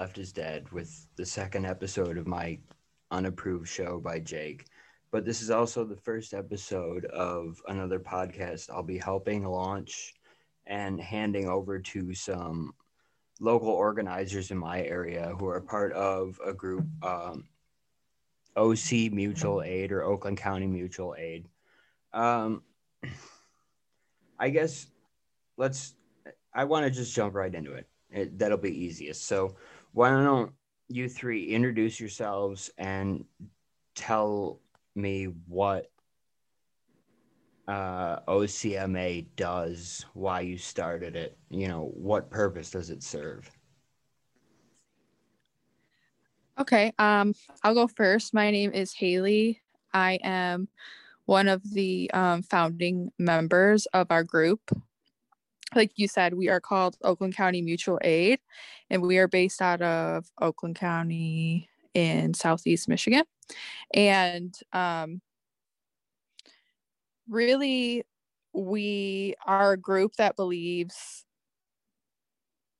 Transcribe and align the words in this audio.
Left 0.00 0.16
is 0.16 0.32
Dead 0.32 0.66
with 0.72 1.06
the 1.16 1.26
second 1.26 1.66
episode 1.66 2.16
of 2.16 2.26
my 2.26 2.58
unapproved 3.10 3.68
show 3.68 4.00
by 4.00 4.18
Jake. 4.18 4.64
But 5.10 5.26
this 5.26 5.42
is 5.42 5.50
also 5.50 5.84
the 5.84 5.94
first 5.94 6.32
episode 6.32 7.04
of 7.04 7.60
another 7.68 8.00
podcast 8.00 8.70
I'll 8.70 8.82
be 8.82 8.96
helping 8.96 9.44
launch 9.44 10.14
and 10.64 10.98
handing 10.98 11.50
over 11.50 11.78
to 11.80 12.14
some 12.14 12.72
local 13.40 13.68
organizers 13.68 14.50
in 14.50 14.56
my 14.56 14.82
area 14.84 15.34
who 15.38 15.46
are 15.48 15.60
part 15.60 15.92
of 15.92 16.40
a 16.46 16.54
group, 16.54 16.86
um, 17.02 17.44
OC 18.56 19.12
Mutual 19.12 19.60
Aid 19.60 19.92
or 19.92 20.02
Oakland 20.02 20.38
County 20.38 20.66
Mutual 20.66 21.14
Aid. 21.18 21.46
Um, 22.14 22.62
I 24.38 24.48
guess 24.48 24.86
let's 25.58 25.94
I 26.54 26.64
want 26.64 26.86
to 26.86 26.90
just 26.90 27.14
jump 27.14 27.34
right 27.34 27.54
into 27.54 27.74
it. 27.74 27.86
it. 28.08 28.38
That'll 28.38 28.56
be 28.56 28.86
easiest. 28.86 29.26
So, 29.26 29.56
why 29.92 30.10
don't 30.10 30.52
you 30.88 31.08
three 31.08 31.46
introduce 31.46 32.00
yourselves 32.00 32.70
and 32.78 33.24
tell 33.94 34.60
me 34.94 35.24
what 35.46 35.90
uh, 37.68 38.20
OCMA 38.26 39.26
does, 39.36 40.04
why 40.14 40.40
you 40.40 40.58
started 40.58 41.14
it, 41.14 41.38
you 41.50 41.68
know, 41.68 41.92
what 41.94 42.30
purpose 42.30 42.70
does 42.70 42.90
it 42.90 43.02
serve? 43.02 43.48
Okay, 46.58 46.92
um, 46.98 47.32
I'll 47.62 47.74
go 47.74 47.86
first. 47.86 48.34
My 48.34 48.50
name 48.50 48.72
is 48.72 48.92
Haley. 48.92 49.62
I 49.94 50.18
am 50.22 50.68
one 51.26 51.48
of 51.48 51.62
the 51.72 52.10
um, 52.12 52.42
founding 52.42 53.12
members 53.18 53.86
of 53.94 54.08
our 54.10 54.24
group. 54.24 54.60
Like 55.74 55.92
you 55.96 56.08
said, 56.08 56.34
we 56.34 56.48
are 56.48 56.60
called 56.60 56.96
Oakland 57.02 57.36
County 57.36 57.62
Mutual 57.62 57.98
Aid, 58.02 58.40
and 58.90 59.02
we 59.02 59.18
are 59.18 59.28
based 59.28 59.62
out 59.62 59.80
of 59.82 60.26
Oakland 60.40 60.76
County 60.76 61.68
in 61.94 62.34
Southeast 62.34 62.88
Michigan. 62.88 63.24
And 63.94 64.54
um, 64.72 65.20
really, 67.28 68.04
we 68.52 69.34
are 69.46 69.72
a 69.72 69.76
group 69.76 70.14
that 70.16 70.36
believes 70.36 71.24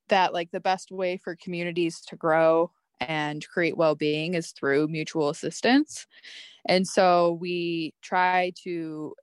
that 0.09 0.33
like 0.33 0.51
the 0.51 0.59
best 0.59 0.91
way 0.91 1.17
for 1.17 1.35
communities 1.35 2.01
to 2.01 2.15
grow 2.15 2.71
and 2.99 3.47
create 3.47 3.77
well-being 3.77 4.33
is 4.33 4.51
through 4.51 4.87
mutual 4.87 5.29
assistance 5.29 6.05
and 6.67 6.87
so 6.87 7.33
we 7.41 7.93
try 8.01 8.51
to 8.63 9.15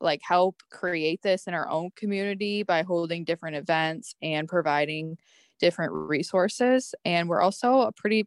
like 0.00 0.20
help 0.22 0.62
create 0.70 1.22
this 1.22 1.46
in 1.46 1.54
our 1.54 1.68
own 1.68 1.90
community 1.96 2.62
by 2.62 2.82
holding 2.82 3.24
different 3.24 3.56
events 3.56 4.14
and 4.22 4.48
providing 4.48 5.16
different 5.58 5.92
resources 5.92 6.94
and 7.04 7.28
we're 7.28 7.40
also 7.40 7.82
a 7.82 7.92
pretty 7.92 8.26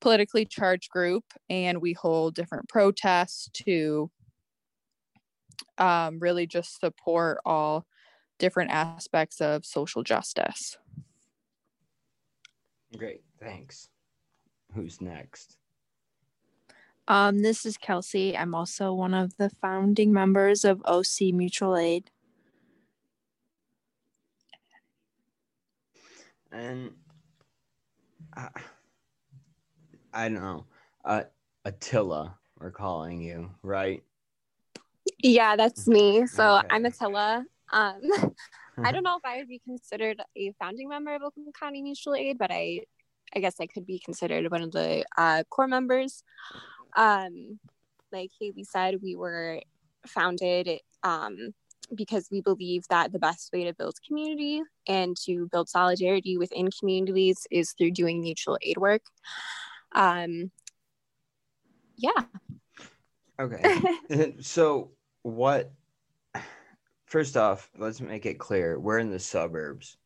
politically 0.00 0.44
charged 0.44 0.90
group 0.90 1.24
and 1.48 1.80
we 1.80 1.94
hold 1.94 2.34
different 2.34 2.68
protests 2.68 3.48
to 3.54 4.10
um, 5.78 6.18
really 6.18 6.46
just 6.46 6.78
support 6.80 7.38
all 7.46 7.86
different 8.38 8.70
aspects 8.70 9.40
of 9.40 9.64
social 9.64 10.02
justice 10.02 10.76
Great, 12.96 13.22
thanks. 13.40 13.88
Who's 14.74 15.00
next? 15.00 15.58
Um, 17.08 17.42
this 17.42 17.64
is 17.64 17.76
Kelsey. 17.76 18.36
I'm 18.36 18.54
also 18.54 18.92
one 18.92 19.14
of 19.14 19.36
the 19.36 19.50
founding 19.62 20.12
members 20.12 20.64
of 20.64 20.82
OC 20.84 21.32
Mutual 21.32 21.76
Aid. 21.76 22.10
And 26.50 26.92
I, 28.34 28.48
I 30.12 30.28
don't 30.28 30.34
know. 30.34 30.64
Uh, 31.04 31.22
Atilla, 31.64 32.34
we're 32.58 32.70
calling 32.72 33.20
you, 33.20 33.50
right? 33.62 34.02
Yeah, 35.18 35.54
that's 35.54 35.86
me. 35.86 36.26
So 36.26 36.56
Okay. 36.56 36.66
I'm 36.70 36.84
Atilla. 36.84 37.44
Um, 37.72 38.00
I 38.84 38.92
don't 38.92 39.04
know 39.04 39.16
if 39.16 39.24
I 39.24 39.38
would 39.38 39.48
be 39.48 39.60
considered 39.60 40.20
a 40.36 40.52
founding 40.58 40.88
member 40.88 41.14
of 41.14 41.22
Oakland 41.22 41.54
County 41.58 41.82
Mutual 41.82 42.14
Aid, 42.16 42.36
but 42.38 42.50
I, 42.50 42.80
I 43.34 43.38
guess 43.38 43.60
I 43.60 43.66
could 43.66 43.86
be 43.86 44.00
considered 44.04 44.50
one 44.50 44.62
of 44.62 44.72
the 44.72 45.04
uh, 45.16 45.44
core 45.48 45.68
members. 45.68 46.24
Um, 46.96 47.58
like 48.12 48.30
Haley 48.40 48.64
said, 48.64 49.02
we 49.02 49.14
were 49.14 49.60
founded 50.06 50.80
um, 51.02 51.54
because 51.94 52.28
we 52.30 52.40
believe 52.40 52.84
that 52.88 53.12
the 53.12 53.18
best 53.18 53.50
way 53.52 53.64
to 53.64 53.74
build 53.74 53.96
community 54.06 54.62
and 54.88 55.16
to 55.24 55.48
build 55.52 55.68
solidarity 55.68 56.36
within 56.36 56.68
communities 56.70 57.46
is 57.50 57.72
through 57.72 57.92
doing 57.92 58.20
mutual 58.20 58.58
aid 58.62 58.78
work. 58.78 59.02
Um, 59.92 60.50
yeah. 61.96 62.24
Okay. 63.38 63.80
so 64.40 64.90
what 65.22 65.72
first 67.06 67.36
off 67.36 67.70
let's 67.78 68.00
make 68.00 68.26
it 68.26 68.38
clear 68.38 68.78
we're 68.78 68.98
in 68.98 69.10
the 69.10 69.18
suburbs 69.18 69.96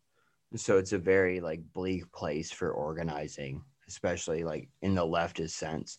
so 0.56 0.78
it's 0.78 0.92
a 0.92 0.98
very 0.98 1.40
like 1.40 1.60
bleak 1.72 2.10
place 2.12 2.50
for 2.50 2.72
organizing 2.72 3.62
especially 3.88 4.44
like 4.44 4.68
in 4.82 4.94
the 4.94 5.04
leftist 5.04 5.50
sense 5.50 5.98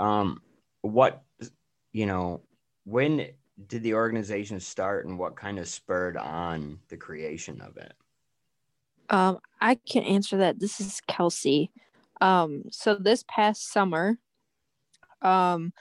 um 0.00 0.40
what 0.80 1.22
you 1.92 2.06
know 2.06 2.40
when 2.84 3.26
did 3.68 3.82
the 3.82 3.94
organization 3.94 4.58
start 4.58 5.06
and 5.06 5.18
what 5.18 5.36
kind 5.36 5.58
of 5.58 5.68
spurred 5.68 6.16
on 6.16 6.78
the 6.88 6.96
creation 6.96 7.60
of 7.60 7.76
it 7.76 7.92
Um, 9.10 9.38
I 9.60 9.74
can 9.74 10.04
answer 10.04 10.38
that. 10.38 10.60
This 10.60 10.80
is 10.80 11.00
Kelsey. 11.08 11.70
Um, 12.20 12.62
so 12.70 12.94
this 12.94 13.24
past 13.28 13.72
summer, 13.72 14.18
um, 15.20 15.72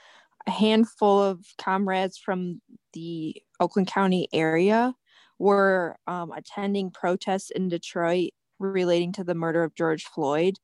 a 0.47 0.51
handful 0.51 1.22
of 1.22 1.46
comrades 1.57 2.18
from 2.18 2.62
the 2.94 3.41
Oakland 3.59 3.88
County 3.88 4.28
area 4.34 4.96
were 5.38 5.97
um, 6.07 6.31
attending 6.31 6.91
protests 6.91 7.51
in 7.51 7.69
Detroit 7.69 8.31
relating 8.57 9.13
to 9.13 9.24
the 9.24 9.36
murder 9.36 9.63
of 9.63 9.75
George 9.75 10.06
Floyd. 10.06 10.56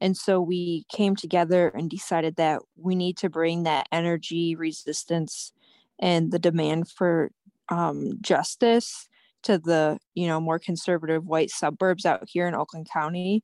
And 0.00 0.16
so 0.16 0.40
we 0.40 0.84
came 0.90 1.14
together 1.14 1.68
and 1.68 1.90
decided 1.90 2.36
that 2.36 2.62
we 2.76 2.94
need 2.94 3.16
to 3.18 3.28
bring 3.28 3.64
that 3.64 3.86
energy, 3.92 4.54
resistance, 4.54 5.52
and 5.98 6.32
the 6.32 6.38
demand 6.38 6.88
for 6.88 7.30
um, 7.68 8.18
justice 8.20 9.08
to 9.42 9.58
the 9.58 9.98
you 10.14 10.26
know 10.26 10.40
more 10.40 10.58
conservative 10.58 11.26
white 11.26 11.50
suburbs 11.50 12.04
out 12.04 12.28
here 12.28 12.46
in 12.46 12.54
Oakland 12.54 12.88
County. 12.90 13.42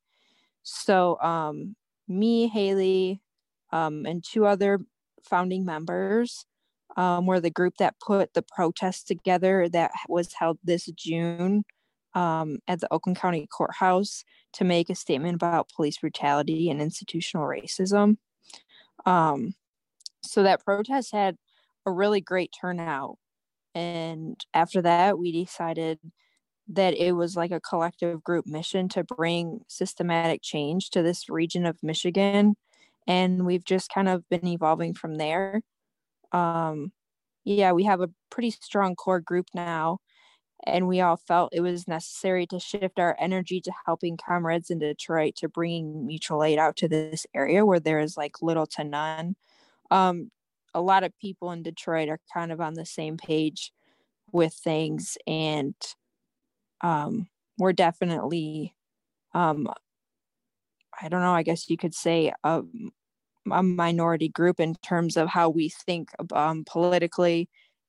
So 0.62 1.18
um, 1.20 1.76
me, 2.08 2.48
Haley, 2.48 3.20
um, 3.72 4.04
and 4.06 4.24
two 4.24 4.46
other 4.46 4.80
founding 5.22 5.64
members 5.64 6.46
um, 6.96 7.26
were 7.26 7.40
the 7.40 7.50
group 7.50 7.74
that 7.78 8.00
put 8.00 8.34
the 8.34 8.42
protest 8.42 9.06
together 9.06 9.68
that 9.68 9.90
was 10.08 10.32
held 10.32 10.58
this 10.64 10.86
June 10.86 11.64
um, 12.16 12.58
at 12.66 12.80
the 12.80 12.92
Oakland 12.92 13.18
County 13.18 13.46
Courthouse 13.46 14.24
to 14.54 14.64
make 14.64 14.88
a 14.88 14.94
statement 14.94 15.34
about 15.34 15.70
police 15.76 15.98
brutality 15.98 16.70
and 16.70 16.80
institutional 16.80 17.46
racism. 17.46 18.16
Um, 19.04 19.54
so 20.24 20.42
that 20.42 20.64
protest 20.64 21.12
had 21.12 21.36
a 21.84 21.92
really 21.92 22.22
great 22.22 22.54
turnout. 22.58 23.18
And 23.74 24.42
after 24.54 24.80
that, 24.82 25.18
we 25.18 25.30
decided 25.30 25.98
that 26.68 26.94
it 26.94 27.12
was 27.12 27.36
like 27.36 27.50
a 27.50 27.60
collective 27.60 28.24
group 28.24 28.46
mission 28.46 28.88
to 28.88 29.04
bring 29.04 29.60
systematic 29.68 30.40
change 30.42 30.88
to 30.90 31.02
this 31.02 31.28
region 31.28 31.66
of 31.66 31.76
Michigan. 31.82 32.56
And 33.06 33.44
we've 33.44 33.64
just 33.64 33.90
kind 33.92 34.08
of 34.08 34.26
been 34.30 34.46
evolving 34.46 34.94
from 34.94 35.16
there. 35.16 35.60
Um, 36.32 36.92
yeah, 37.44 37.72
we 37.72 37.84
have 37.84 38.00
a 38.00 38.10
pretty 38.30 38.50
strong 38.50 38.96
core 38.96 39.20
group 39.20 39.46
now. 39.54 39.98
And 40.66 40.88
we 40.88 41.00
all 41.00 41.16
felt 41.16 41.54
it 41.54 41.60
was 41.60 41.86
necessary 41.86 42.46
to 42.48 42.58
shift 42.58 42.98
our 42.98 43.16
energy 43.20 43.60
to 43.60 43.72
helping 43.86 44.16
comrades 44.16 44.70
in 44.70 44.78
Detroit 44.78 45.36
to 45.36 45.48
bringing 45.48 46.06
mutual 46.06 46.42
aid 46.42 46.58
out 46.58 46.76
to 46.76 46.88
this 46.88 47.24
area 47.34 47.64
where 47.64 47.80
there 47.80 48.00
is 48.00 48.16
like 48.16 48.42
little 48.42 48.66
to 48.66 48.84
none. 48.84 49.36
Um, 49.90 50.30
a 50.74 50.80
lot 50.80 51.04
of 51.04 51.18
people 51.18 51.52
in 51.52 51.62
Detroit 51.62 52.08
are 52.08 52.20
kind 52.34 52.52
of 52.52 52.60
on 52.60 52.74
the 52.74 52.84
same 52.84 53.16
page 53.16 53.72
with 54.32 54.52
things, 54.52 55.16
and 55.26 55.74
um, 56.82 57.28
we're 57.58 57.72
definitely, 57.72 58.74
um, 59.32 59.68
I 61.00 61.08
don't 61.08 61.22
know, 61.22 61.32
I 61.32 61.42
guess 61.44 61.70
you 61.70 61.76
could 61.76 61.94
say 61.94 62.32
a, 62.44 62.62
a 63.50 63.62
minority 63.62 64.28
group 64.28 64.60
in 64.60 64.74
terms 64.76 65.16
of 65.16 65.28
how 65.28 65.48
we 65.48 65.68
think 65.68 66.10
um, 66.32 66.64
politically 66.66 67.48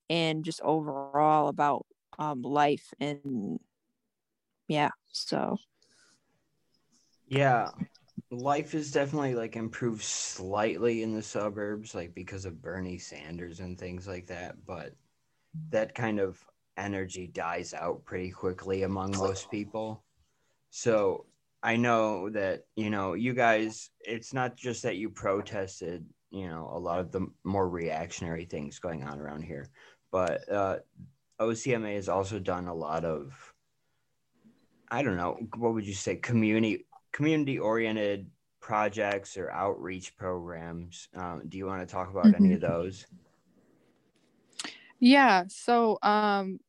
and 0.09 0.45
just 0.45 0.61
overall 0.61 1.47
about 1.49 1.85
um, 2.19 2.41
life 2.41 2.93
and 2.99 3.59
yeah, 4.67 4.89
so 5.11 5.57
Yeah. 7.27 7.71
life 8.29 8.73
is 8.73 8.91
definitely 8.91 9.35
like 9.35 9.55
improved 9.55 10.03
slightly 10.03 11.03
in 11.03 11.13
the 11.13 11.21
suburbs, 11.21 11.95
like 11.95 12.13
because 12.13 12.45
of 12.45 12.61
Bernie 12.61 12.97
Sanders 12.97 13.59
and 13.59 13.77
things 13.77 14.07
like 14.07 14.27
that. 14.27 14.55
But 14.65 14.93
that 15.69 15.95
kind 15.95 16.19
of 16.19 16.39
energy 16.77 17.27
dies 17.27 17.73
out 17.73 18.03
pretty 18.05 18.31
quickly 18.31 18.83
among 18.83 19.11
most 19.17 19.49
people. 19.49 20.03
So 20.69 21.25
I 21.63 21.77
know 21.77 22.29
that, 22.29 22.63
you 22.75 22.89
know, 22.89 23.13
you 23.13 23.33
guys, 23.33 23.89
it's 24.01 24.33
not 24.33 24.55
just 24.55 24.83
that 24.83 24.97
you 24.97 25.09
protested, 25.09 26.05
you 26.29 26.47
know, 26.47 26.69
a 26.71 26.79
lot 26.79 26.99
of 26.99 27.11
the 27.11 27.27
more 27.43 27.69
reactionary 27.69 28.45
things 28.45 28.79
going 28.79 29.03
on 29.03 29.19
around 29.19 29.43
here, 29.43 29.69
but 30.11 30.49
uh, 30.51 30.77
OCMA 31.39 31.95
has 31.95 32.09
also 32.09 32.39
done 32.39 32.67
a 32.67 32.73
lot 32.73 33.05
of, 33.05 33.53
I 34.89 35.03
don't 35.03 35.17
know, 35.17 35.37
what 35.55 35.73
would 35.73 35.85
you 35.85 35.93
say, 35.93 36.15
community 36.15 36.85
community 37.11 37.59
oriented 37.59 38.29
projects 38.59 39.37
or 39.37 39.49
outreach 39.49 40.15
programs. 40.17 41.07
Um, 41.15 41.43
do 41.47 41.57
you 41.57 41.65
want 41.65 41.87
to 41.87 41.91
talk 41.91 42.11
about 42.11 42.25
mm-hmm. 42.25 42.45
any 42.45 42.53
of 42.55 42.61
those? 42.61 43.05
Yeah. 44.99 45.45
So, 45.47 45.99
um, 46.01 46.59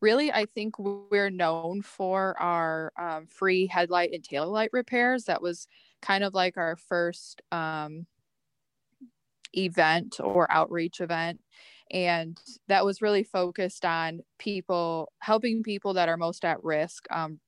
really, 0.00 0.32
I 0.32 0.46
think 0.46 0.78
we're 0.78 1.30
known 1.30 1.82
for 1.82 2.38
our 2.38 2.92
um, 2.98 3.26
free 3.26 3.66
headlight 3.66 4.12
and 4.12 4.22
tail 4.22 4.50
light 4.50 4.70
repairs. 4.72 5.24
That 5.24 5.42
was 5.42 5.66
kind 6.02 6.22
of 6.22 6.34
like 6.34 6.56
our 6.56 6.76
first 6.76 7.42
um, 7.50 8.06
event 9.56 10.20
or 10.20 10.50
outreach 10.50 11.00
event. 11.00 11.40
And 11.90 12.38
that 12.68 12.84
was 12.84 13.02
really 13.02 13.22
focused 13.24 13.84
on 13.84 14.20
people 14.38 15.12
helping 15.20 15.62
people 15.62 15.94
that 15.94 16.08
are 16.08 16.16
most 16.16 16.44
at 16.44 16.62
risk, 16.64 17.06
um, 17.10 17.40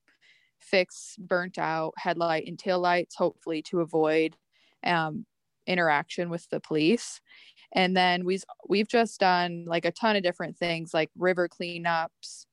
fix 0.60 1.16
burnt 1.18 1.58
out 1.58 1.94
headlight 1.98 2.46
and 2.46 2.58
tail 2.58 2.80
lights, 2.80 3.16
hopefully 3.16 3.62
to 3.62 3.80
avoid 3.80 4.36
um, 4.84 5.26
interaction 5.66 6.30
with 6.30 6.48
the 6.50 6.60
police. 6.60 7.20
And 7.72 7.96
then 7.96 8.24
we've 8.24 8.44
we've 8.68 8.88
just 8.88 9.20
done 9.20 9.64
like 9.66 9.84
a 9.84 9.92
ton 9.92 10.16
of 10.16 10.22
different 10.22 10.56
things 10.56 10.94
like 10.94 11.10
river 11.16 11.48
cleanups, 11.48 12.46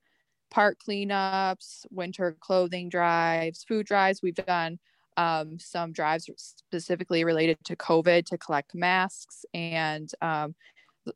park 0.50 0.78
cleanups, 0.86 1.86
winter 1.90 2.36
clothing 2.40 2.88
drives, 2.88 3.64
food 3.64 3.86
drives. 3.86 4.22
We've 4.22 4.34
done 4.34 4.78
um, 5.16 5.58
some 5.58 5.92
drives 5.92 6.30
specifically 6.36 7.24
related 7.24 7.58
to 7.64 7.76
COVID 7.76 8.26
to 8.26 8.38
collect 8.38 8.74
masks, 8.74 9.44
and 9.54 10.10
um, 10.22 10.54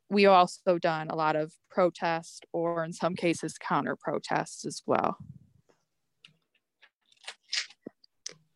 we 0.09 0.25
also 0.25 0.77
done 0.77 1.09
a 1.09 1.15
lot 1.15 1.35
of 1.35 1.53
protest 1.69 2.45
or 2.53 2.83
in 2.83 2.93
some 2.93 3.15
cases 3.15 3.57
counter 3.57 3.95
protests 3.95 4.65
as 4.65 4.81
well. 4.85 5.17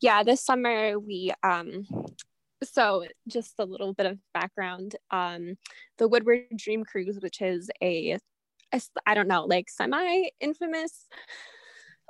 yeah, 0.01 0.23
this 0.23 0.43
summer 0.43 0.99
we 0.99 1.33
um 1.43 1.87
so 2.63 3.05
just 3.27 3.55
a 3.59 3.65
little 3.65 3.93
bit 3.93 4.05
of 4.05 4.19
background. 4.33 4.95
Um 5.11 5.57
the 5.97 6.07
Woodward 6.07 6.45
Dream 6.55 6.83
Cruise, 6.83 7.19
which 7.19 7.41
is 7.41 7.69
a 7.81 8.17
a 8.73 8.81
I 9.05 9.13
don't 9.13 9.27
know, 9.27 9.45
like 9.45 9.69
semi 9.69 10.29
infamous 10.39 11.07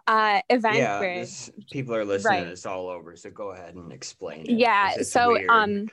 uh 0.07 0.42
event 0.50 0.77
yeah, 0.77 1.00
where 1.00 1.19
this, 1.22 1.50
people 1.72 1.95
are 1.95 2.06
listening 2.06 2.44
right. 2.44 2.48
it's 2.48 2.68
all 2.68 2.89
over 2.89 3.16
so 3.16 3.31
go 3.31 3.51
ahead 3.54 3.74
and 3.74 3.92
explain 3.92 4.42
it, 4.42 4.51
yeah 4.51 5.01
so 5.01 5.31
weird. 5.31 5.50
um 5.50 5.88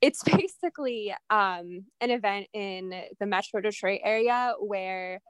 it's 0.00 0.22
basically 0.24 1.14
um 1.30 1.84
an 2.00 2.10
event 2.10 2.46
in 2.52 2.92
the 3.18 3.26
metro 3.26 3.60
detroit 3.60 4.00
area 4.04 4.54
where 4.60 5.20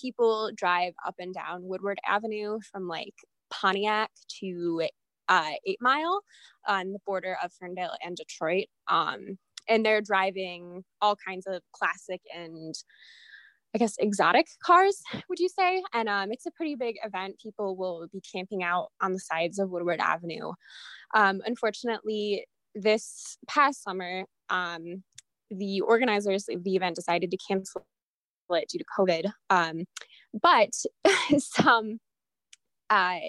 people 0.00 0.50
drive 0.54 0.92
up 1.06 1.14
and 1.18 1.34
down 1.34 1.62
woodward 1.62 1.98
avenue 2.06 2.58
from 2.70 2.86
like 2.86 3.14
pontiac 3.50 4.10
to 4.40 4.82
uh, 5.28 5.50
Eight 5.66 5.78
Mile 5.80 6.22
on 6.66 6.92
the 6.92 6.98
border 7.06 7.36
of 7.42 7.52
Ferndale 7.52 7.96
and 8.04 8.16
Detroit. 8.16 8.66
Um, 8.88 9.38
and 9.68 9.84
they're 9.84 10.00
driving 10.00 10.84
all 11.00 11.16
kinds 11.16 11.46
of 11.46 11.60
classic 11.72 12.22
and 12.34 12.74
I 13.74 13.78
guess 13.78 13.96
exotic 13.98 14.46
cars, 14.64 15.02
would 15.28 15.38
you 15.38 15.50
say? 15.50 15.82
And 15.92 16.08
um, 16.08 16.32
it's 16.32 16.46
a 16.46 16.50
pretty 16.50 16.74
big 16.74 16.96
event. 17.04 17.38
People 17.42 17.76
will 17.76 18.06
be 18.10 18.22
camping 18.32 18.62
out 18.62 18.88
on 19.02 19.12
the 19.12 19.20
sides 19.20 19.58
of 19.58 19.68
Woodward 19.68 20.00
Avenue. 20.00 20.52
Um, 21.14 21.42
unfortunately, 21.44 22.46
this 22.74 23.38
past 23.48 23.82
summer, 23.82 24.24
um, 24.50 25.02
the 25.50 25.80
organizers 25.80 26.46
of 26.48 26.64
the 26.64 26.76
event 26.76 26.96
decided 26.96 27.30
to 27.30 27.38
cancel 27.48 27.84
it 28.50 28.68
due 28.68 28.78
to 28.78 28.84
COVID. 28.98 29.30
Um, 29.50 29.84
but 30.40 30.70
some 31.38 31.98
uh, 32.90 33.20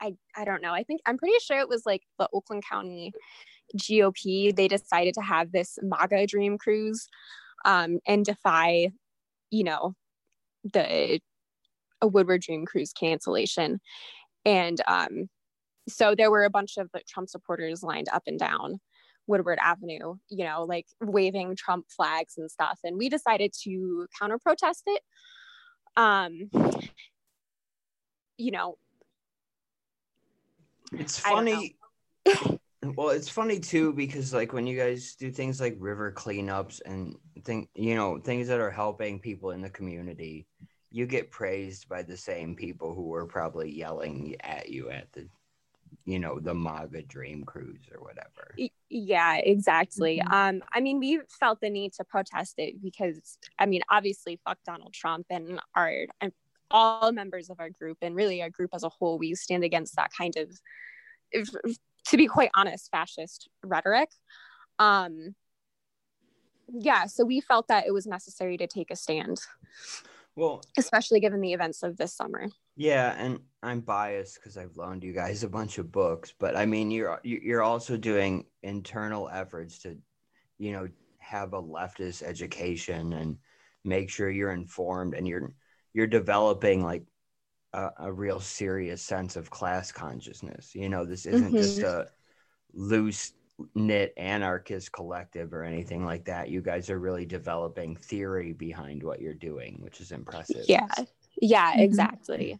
I 0.00 0.14
I 0.36 0.44
don't 0.44 0.62
know. 0.62 0.72
I 0.72 0.82
think 0.82 1.00
I'm 1.06 1.18
pretty 1.18 1.38
sure 1.40 1.58
it 1.58 1.68
was 1.68 1.84
like 1.86 2.02
the 2.18 2.28
Oakland 2.32 2.64
County 2.68 3.12
GOP. 3.76 4.54
They 4.54 4.68
decided 4.68 5.14
to 5.14 5.22
have 5.22 5.52
this 5.52 5.78
MAGA 5.82 6.26
dream 6.26 6.58
cruise 6.58 7.08
um, 7.64 7.98
and 8.06 8.24
defy, 8.24 8.90
you 9.50 9.64
know, 9.64 9.94
the 10.64 11.20
a 12.02 12.08
Woodward 12.08 12.42
Dream 12.42 12.64
Cruise 12.64 12.92
cancellation. 12.92 13.80
And 14.44 14.80
um, 14.88 15.28
so 15.88 16.14
there 16.14 16.30
were 16.30 16.44
a 16.44 16.50
bunch 16.50 16.76
of 16.76 16.90
the 16.92 17.00
Trump 17.08 17.28
supporters 17.28 17.82
lined 17.82 18.08
up 18.12 18.22
and 18.26 18.38
down 18.38 18.80
Woodward 19.26 19.58
Avenue, 19.62 20.16
you 20.28 20.44
know, 20.44 20.64
like 20.68 20.86
waving 21.00 21.56
Trump 21.56 21.86
flags 21.88 22.34
and 22.36 22.50
stuff. 22.50 22.80
And 22.84 22.98
we 22.98 23.08
decided 23.08 23.52
to 23.62 24.06
counter 24.18 24.38
protest 24.38 24.82
it. 24.86 25.02
Um, 25.96 26.50
you 28.36 28.50
know, 28.50 28.76
it's 30.92 31.18
funny. 31.18 31.76
well, 32.82 33.10
it's 33.10 33.28
funny 33.28 33.60
too 33.60 33.92
because 33.92 34.34
like 34.34 34.52
when 34.52 34.66
you 34.66 34.76
guys 34.76 35.14
do 35.14 35.30
things 35.30 35.60
like 35.60 35.76
river 35.78 36.12
cleanups 36.12 36.80
and 36.84 37.14
think 37.44 37.68
you 37.74 37.94
know 37.94 38.18
things 38.18 38.48
that 38.48 38.60
are 38.60 38.70
helping 38.70 39.20
people 39.20 39.50
in 39.50 39.60
the 39.60 39.70
community, 39.70 40.46
you 40.90 41.06
get 41.06 41.30
praised 41.30 41.88
by 41.88 42.02
the 42.02 42.16
same 42.16 42.56
people 42.56 42.94
who 42.94 43.04
were 43.04 43.26
probably 43.26 43.70
yelling 43.70 44.36
at 44.40 44.68
you 44.68 44.90
at 44.90 45.12
the 45.12 45.28
you 46.04 46.18
know 46.18 46.38
the 46.40 46.54
maga 46.54 47.02
dream 47.02 47.44
cruise 47.44 47.88
or 47.94 48.02
whatever 48.02 48.54
yeah 48.88 49.36
exactly 49.36 50.18
mm-hmm. 50.18 50.32
um 50.32 50.62
i 50.72 50.80
mean 50.80 50.98
we 50.98 51.20
felt 51.28 51.60
the 51.60 51.68
need 51.68 51.92
to 51.92 52.04
protest 52.04 52.54
it 52.58 52.80
because 52.82 53.38
i 53.58 53.66
mean 53.66 53.82
obviously 53.90 54.40
fuck 54.44 54.58
donald 54.64 54.92
trump 54.92 55.26
and 55.30 55.60
our 55.74 56.06
and 56.20 56.32
all 56.70 57.12
members 57.12 57.50
of 57.50 57.60
our 57.60 57.70
group 57.70 57.98
and 58.02 58.14
really 58.14 58.42
our 58.42 58.50
group 58.50 58.70
as 58.72 58.84
a 58.84 58.88
whole, 58.88 59.18
we 59.18 59.34
stand 59.34 59.64
against 59.64 59.96
that 59.96 60.10
kind 60.16 60.36
of, 60.36 60.50
if, 61.32 61.48
to 62.06 62.16
be 62.16 62.26
quite 62.26 62.50
honest, 62.54 62.90
fascist 62.90 63.48
rhetoric. 63.64 64.10
Um, 64.78 65.34
yeah, 66.68 67.06
so 67.06 67.24
we 67.24 67.40
felt 67.40 67.68
that 67.68 67.86
it 67.86 67.92
was 67.92 68.06
necessary 68.06 68.56
to 68.58 68.66
take 68.66 68.90
a 68.90 68.96
stand. 68.96 69.40
Well, 70.36 70.62
especially 70.78 71.20
given 71.20 71.40
the 71.40 71.52
events 71.52 71.82
of 71.82 71.96
this 71.96 72.14
summer. 72.14 72.48
Yeah, 72.80 73.14
and 73.18 73.40
I'm 73.62 73.80
biased 73.80 74.36
because 74.36 74.56
I've 74.56 74.74
loaned 74.74 75.04
you 75.04 75.12
guys 75.12 75.44
a 75.44 75.50
bunch 75.50 75.76
of 75.76 75.92
books, 75.92 76.32
but 76.38 76.56
I 76.56 76.64
mean, 76.64 76.90
you're 76.90 77.20
you're 77.22 77.62
also 77.62 77.98
doing 77.98 78.46
internal 78.62 79.28
efforts 79.28 79.80
to, 79.80 79.98
you 80.56 80.72
know, 80.72 80.88
have 81.18 81.52
a 81.52 81.62
leftist 81.62 82.22
education 82.22 83.12
and 83.12 83.36
make 83.84 84.08
sure 84.08 84.30
you're 84.30 84.52
informed 84.52 85.12
and 85.12 85.28
you're 85.28 85.52
you're 85.92 86.06
developing 86.06 86.82
like 86.82 87.04
a, 87.74 87.90
a, 87.98 88.10
real 88.10 88.40
serious 88.40 89.02
sense 89.02 89.36
of 89.36 89.50
class 89.50 89.92
consciousness. 89.92 90.74
You 90.74 90.88
know, 90.88 91.04
this 91.04 91.26
isn't 91.26 91.48
mm-hmm. 91.48 91.56
just 91.56 91.80
a 91.80 92.06
loose 92.72 93.34
knit 93.74 94.14
anarchist 94.16 94.90
collective 94.90 95.52
or 95.52 95.64
anything 95.64 96.06
like 96.06 96.24
that. 96.24 96.48
You 96.48 96.62
guys 96.62 96.88
are 96.88 96.98
really 96.98 97.26
developing 97.26 97.94
theory 97.94 98.54
behind 98.54 99.02
what 99.02 99.20
you're 99.20 99.34
doing, 99.34 99.76
which 99.82 100.00
is 100.00 100.12
impressive. 100.12 100.64
Yeah. 100.66 100.88
Yeah, 101.42 101.72
mm-hmm. 101.72 101.80
exactly. 101.80 102.58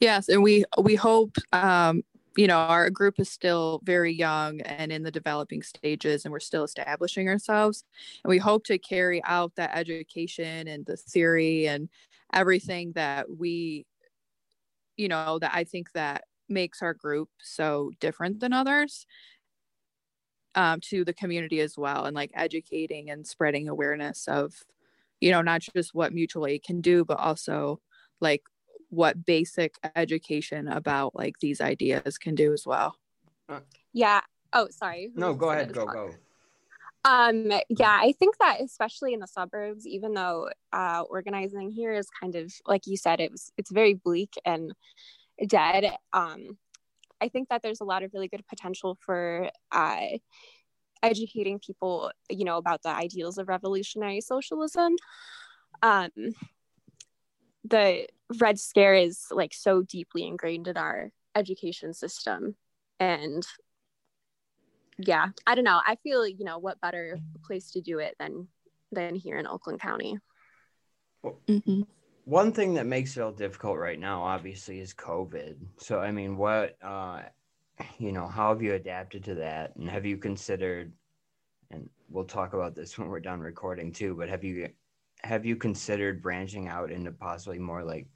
Yes, 0.00 0.28
and 0.28 0.42
we 0.42 0.64
we 0.82 0.94
hope 0.94 1.36
um 1.52 2.02
you 2.36 2.46
know 2.46 2.58
our 2.58 2.90
group 2.90 3.18
is 3.18 3.28
still 3.30 3.80
very 3.84 4.12
young 4.12 4.60
and 4.62 4.92
in 4.92 5.02
the 5.02 5.10
developing 5.10 5.62
stages 5.62 6.24
and 6.24 6.32
we're 6.32 6.40
still 6.40 6.64
establishing 6.64 7.28
ourselves. 7.28 7.84
And 8.24 8.30
we 8.30 8.38
hope 8.38 8.64
to 8.66 8.78
carry 8.78 9.22
out 9.24 9.54
that 9.56 9.76
education 9.76 10.68
and 10.68 10.86
the 10.86 10.96
theory 10.96 11.66
and 11.68 11.88
everything 12.32 12.92
that 12.92 13.26
we 13.38 13.86
you 14.96 15.08
know 15.08 15.38
that 15.38 15.52
i 15.54 15.64
think 15.64 15.92
that 15.92 16.24
makes 16.48 16.82
our 16.82 16.94
group 16.94 17.28
so 17.40 17.90
different 18.00 18.40
than 18.40 18.52
others 18.52 19.06
um, 20.54 20.80
to 20.80 21.04
the 21.04 21.12
community 21.14 21.60
as 21.60 21.78
well 21.78 22.06
and 22.06 22.14
like 22.14 22.32
educating 22.34 23.10
and 23.10 23.26
spreading 23.26 23.68
awareness 23.68 24.26
of 24.26 24.64
you 25.20 25.30
know 25.30 25.42
not 25.42 25.60
just 25.60 25.94
what 25.94 26.12
mutual 26.12 26.46
aid 26.46 26.62
can 26.64 26.80
do 26.80 27.04
but 27.04 27.18
also 27.18 27.80
like 28.20 28.42
what 28.90 29.24
basic 29.24 29.76
education 29.96 30.68
about 30.68 31.14
like 31.14 31.38
these 31.40 31.60
ideas 31.60 32.18
can 32.18 32.34
do 32.34 32.52
as 32.52 32.66
well. 32.66 32.96
Yeah. 33.92 34.20
Oh 34.52 34.68
sorry. 34.70 35.10
No 35.14 35.34
go 35.34 35.50
ahead. 35.50 35.72
go 35.72 35.86
go. 35.86 36.10
Um, 37.02 37.50
yeah, 37.70 37.98
I 37.98 38.12
think 38.18 38.36
that 38.38 38.60
especially 38.60 39.14
in 39.14 39.20
the 39.20 39.26
suburbs, 39.26 39.86
even 39.86 40.12
though 40.12 40.50
uh, 40.72 41.02
organizing 41.08 41.70
here 41.70 41.94
is 41.94 42.08
kind 42.20 42.34
of 42.34 42.52
like 42.66 42.86
you 42.86 42.96
said, 42.96 43.20
it 43.20 43.30
was 43.30 43.52
it's 43.56 43.70
very 43.70 43.94
bleak 43.94 44.34
and 44.44 44.72
dead. 45.46 45.96
Um, 46.12 46.58
I 47.20 47.28
think 47.28 47.48
that 47.48 47.62
there's 47.62 47.80
a 47.80 47.84
lot 47.84 48.02
of 48.02 48.12
really 48.12 48.28
good 48.28 48.46
potential 48.46 48.98
for 49.00 49.50
uh, 49.72 50.06
educating 51.02 51.58
people, 51.58 52.10
you 52.28 52.44
know, 52.44 52.58
about 52.58 52.82
the 52.82 52.90
ideals 52.90 53.38
of 53.38 53.48
revolutionary 53.48 54.20
socialism. 54.20 54.96
Um, 55.82 56.10
the 57.64 58.06
Red 58.38 58.58
Scare 58.58 58.94
is 58.94 59.26
like 59.30 59.52
so 59.54 59.82
deeply 59.82 60.26
ingrained 60.26 60.68
in 60.68 60.76
our 60.76 61.10
education 61.34 61.92
system, 61.94 62.54
and 62.98 63.46
yeah, 64.98 65.28
I 65.46 65.54
don't 65.54 65.64
know. 65.64 65.80
I 65.86 65.96
feel 65.96 66.26
you 66.26 66.44
know 66.44 66.58
what 66.58 66.80
better 66.80 67.18
place 67.44 67.70
to 67.72 67.80
do 67.80 67.98
it 67.98 68.14
than 68.18 68.48
than 68.92 69.14
here 69.14 69.38
in 69.38 69.46
Oakland 69.46 69.80
County. 69.80 70.18
Mhm. 71.24 71.86
One 72.24 72.52
thing 72.52 72.74
that 72.74 72.86
makes 72.86 73.16
it 73.16 73.20
all 73.20 73.32
difficult 73.32 73.78
right 73.78 73.98
now, 73.98 74.22
obviously, 74.22 74.78
is 74.80 74.94
COVID. 74.94 75.56
So, 75.78 75.98
I 75.98 76.12
mean, 76.12 76.36
what, 76.36 76.76
uh, 76.82 77.22
you 77.98 78.12
know, 78.12 78.26
how 78.28 78.50
have 78.50 78.62
you 78.62 78.74
adapted 78.74 79.24
to 79.24 79.34
that? 79.36 79.74
And 79.76 79.88
have 79.88 80.06
you 80.06 80.16
considered, 80.16 80.92
and 81.70 81.88
we'll 82.08 82.24
talk 82.24 82.52
about 82.52 82.74
this 82.74 82.98
when 82.98 83.08
we're 83.08 83.20
done 83.20 83.40
recording 83.40 83.90
too, 83.92 84.14
but 84.14 84.28
have 84.28 84.44
you, 84.44 84.68
have 85.22 85.44
you 85.44 85.56
considered 85.56 86.22
branching 86.22 86.68
out 86.68 86.90
into 86.92 87.10
possibly 87.10 87.58
more 87.58 87.82
like 87.82 88.06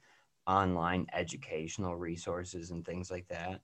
online 0.47 1.07
educational 1.13 1.95
resources 1.97 2.71
and 2.71 2.85
things 2.85 3.11
like 3.11 3.27
that? 3.29 3.61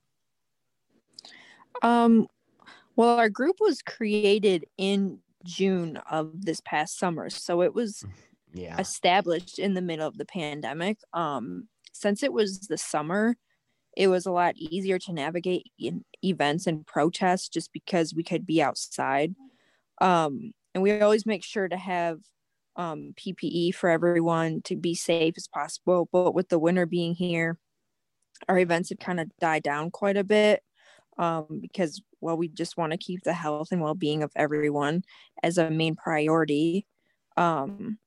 Um, 1.82 2.28
well, 2.96 3.18
our 3.18 3.30
group 3.30 3.56
was 3.60 3.82
created 3.82 4.66
in 4.78 5.22
June 5.44 5.98
of 6.10 6.42
this 6.44 6.60
past 6.60 6.98
summer, 6.98 7.30
so 7.30 7.62
it 7.62 7.74
was 7.74 8.06
Yeah. 8.52 8.80
established 8.80 9.58
in 9.58 9.74
the 9.74 9.82
middle 9.82 10.08
of 10.08 10.18
the 10.18 10.26
pandemic. 10.26 10.98
Um, 11.12 11.68
since 11.92 12.22
it 12.22 12.32
was 12.32 12.60
the 12.68 12.78
summer, 12.78 13.36
it 13.96 14.08
was 14.08 14.26
a 14.26 14.32
lot 14.32 14.56
easier 14.56 14.98
to 15.00 15.12
navigate 15.14 15.66
in 15.78 16.04
events 16.24 16.66
and 16.66 16.86
protests 16.86 17.48
just 17.48 17.72
because 17.72 18.14
we 18.14 18.24
could 18.24 18.46
be 18.46 18.62
outside. 18.62 19.34
Um, 20.00 20.52
and 20.74 20.82
we 20.82 21.00
always 21.00 21.26
make 21.26 21.44
sure 21.44 21.68
to 21.68 21.76
have 21.76 22.20
um, 22.76 23.14
PPE 23.16 23.74
for 23.74 23.90
everyone 23.90 24.62
to 24.62 24.76
be 24.76 24.94
safe 24.94 25.34
as 25.36 25.48
possible. 25.48 26.08
But 26.12 26.34
with 26.34 26.48
the 26.48 26.58
winter 26.58 26.86
being 26.86 27.14
here, 27.14 27.58
our 28.48 28.58
events 28.58 28.88
have 28.90 28.98
kind 28.98 29.20
of 29.20 29.30
died 29.40 29.62
down 29.62 29.90
quite 29.90 30.16
a 30.16 30.24
bit 30.24 30.62
um, 31.18 31.60
because, 31.60 32.02
well, 32.20 32.36
we 32.36 32.48
just 32.48 32.76
want 32.76 32.92
to 32.92 32.98
keep 32.98 33.22
the 33.22 33.34
health 33.34 33.68
and 33.70 33.80
well 33.80 33.94
being 33.94 34.22
of 34.22 34.32
everyone 34.36 35.02
as 35.42 35.58
a 35.58 35.70
main 35.70 35.96
priority. 35.96 36.86
Um, 37.36 37.98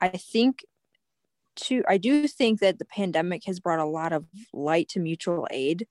I 0.00 0.08
think 0.08 0.64
to 1.54 1.82
I 1.88 1.98
do 1.98 2.26
think 2.26 2.60
that 2.60 2.78
the 2.78 2.84
pandemic 2.84 3.42
has 3.46 3.60
brought 3.60 3.78
a 3.78 3.84
lot 3.84 4.12
of 4.12 4.24
light 4.52 4.88
to 4.90 5.00
mutual 5.00 5.46
aid 5.50 5.86